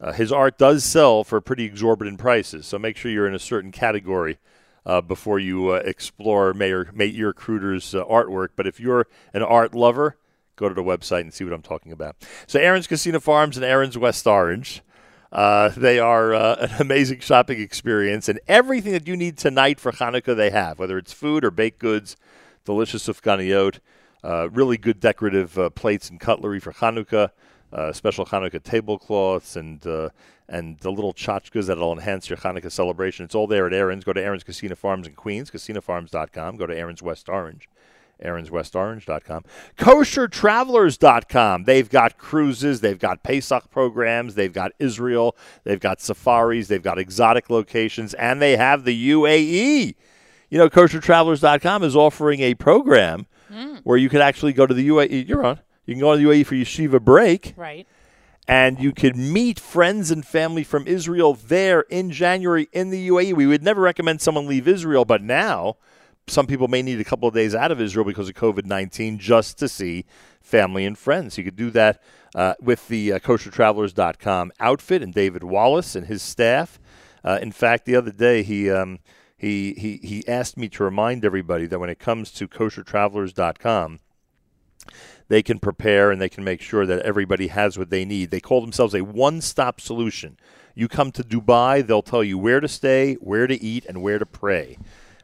[0.00, 3.38] uh, his art does sell for pretty exorbitant prices, so make sure you're in a
[3.38, 4.38] certain category
[4.86, 8.48] uh, before you uh, explore Meir Meir Kruter's uh, artwork.
[8.56, 10.16] But if you're an art lover,
[10.56, 12.16] go to the website and see what I'm talking about.
[12.46, 14.82] So Aaron's Kissena Farms and Aaron's West Orange.
[15.32, 19.90] Uh, they are uh, an amazing shopping experience, and everything that you need tonight for
[19.90, 22.16] Hanukkah they have, whether it's food or baked goods,
[22.64, 23.80] delicious sufganiyot,
[24.22, 27.30] uh, really good decorative plates and cutlery for Hanukkah,
[27.72, 30.10] uh, special Hanukkah tablecloths, and uh,
[30.48, 33.24] and the little tchotchkes that'll enhance your Hanukkah celebration.
[33.24, 34.04] It's all there at Aaron's.
[34.04, 36.56] Go to Aaron's Kissena Farms in Queens, kissenafarms.com.
[36.56, 37.68] Go to Aaron's West Orange,
[38.22, 39.44] aaronswestorange.com.
[39.78, 41.64] Koshertravelers.com.
[41.64, 46.98] They've got cruises, they've got Pesach programs, they've got Israel, they've got safaris, they've got
[46.98, 49.94] exotic locations, and they have the UAE.
[50.50, 53.26] You know, koshertravelers.com is offering a program
[53.82, 55.26] where you could actually go to the UAE.
[55.28, 55.60] You're on.
[55.86, 57.86] You can go to the UAE for yeshiva break Right.
[58.48, 63.34] and you could meet friends and family from Israel there in January in the UAE.
[63.34, 65.76] We would never recommend someone leave Israel, but now
[66.26, 69.18] some people may need a couple of days out of Israel because of COVID 19
[69.18, 70.04] just to see
[70.40, 71.36] family and friends.
[71.36, 72.02] You could do that
[72.34, 76.80] uh, with the uh, koshertravelers.com outfit and David Wallace and his staff.
[77.22, 78.70] Uh, in fact, the other day, he.
[78.70, 79.00] Um,
[79.36, 83.98] he, he, he asked me to remind everybody that when it comes to koshertravelers.com,
[85.34, 88.30] they can prepare and they can make sure that everybody has what they need.
[88.30, 90.38] They call themselves a one stop solution.
[90.76, 94.20] You come to Dubai, they'll tell you where to stay, where to eat, and where
[94.20, 94.78] to pray.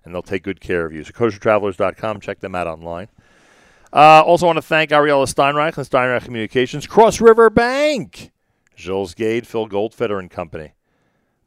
[0.05, 1.05] And they'll take good care of you.
[1.05, 3.07] So, koshertravelers.com, check them out online.
[3.93, 8.33] Uh, also, want to thank Ariella Steinreich and Steinreich Communications, Cross River Bank,
[8.75, 10.73] Jules Gade, Phil Goldfeder and Company.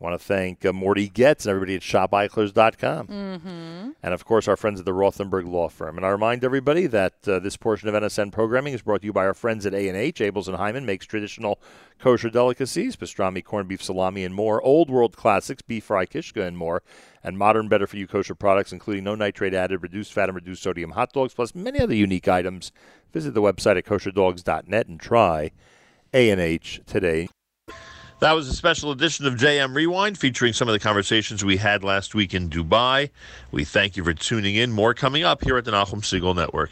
[0.04, 3.08] Want to thank uh, Morty Getz and everybody at shopeichlers.com.
[3.08, 3.92] Mm-hmm.
[4.04, 5.96] And of course, our friends at the Rothenberg Law Firm.
[5.96, 9.14] And I remind everybody that uh, this portion of NSN programming is brought to you
[9.14, 10.20] by our friends at A&H.
[10.20, 11.58] Abeles and Heymann makes traditional
[12.00, 14.62] kosher delicacies, pastrami, corned beef, salami, and more.
[14.62, 16.84] Old world classics, beef fry, kishka, and more.
[17.24, 20.64] And modern, better for you kosher products, including no nitrate added, reduced fat, and reduced
[20.64, 22.74] sodium hot dogs, plus many other unique items.
[23.14, 25.52] Visit the website at kosherdogs.net and try
[26.14, 27.30] A&H today.
[28.24, 31.84] That was a special edition of JM Rewind featuring some of the conversations we had
[31.84, 33.10] last week in Dubai.
[33.52, 34.72] We thank you for tuning in.
[34.72, 36.70] More coming up here at the Nachum Segal Network.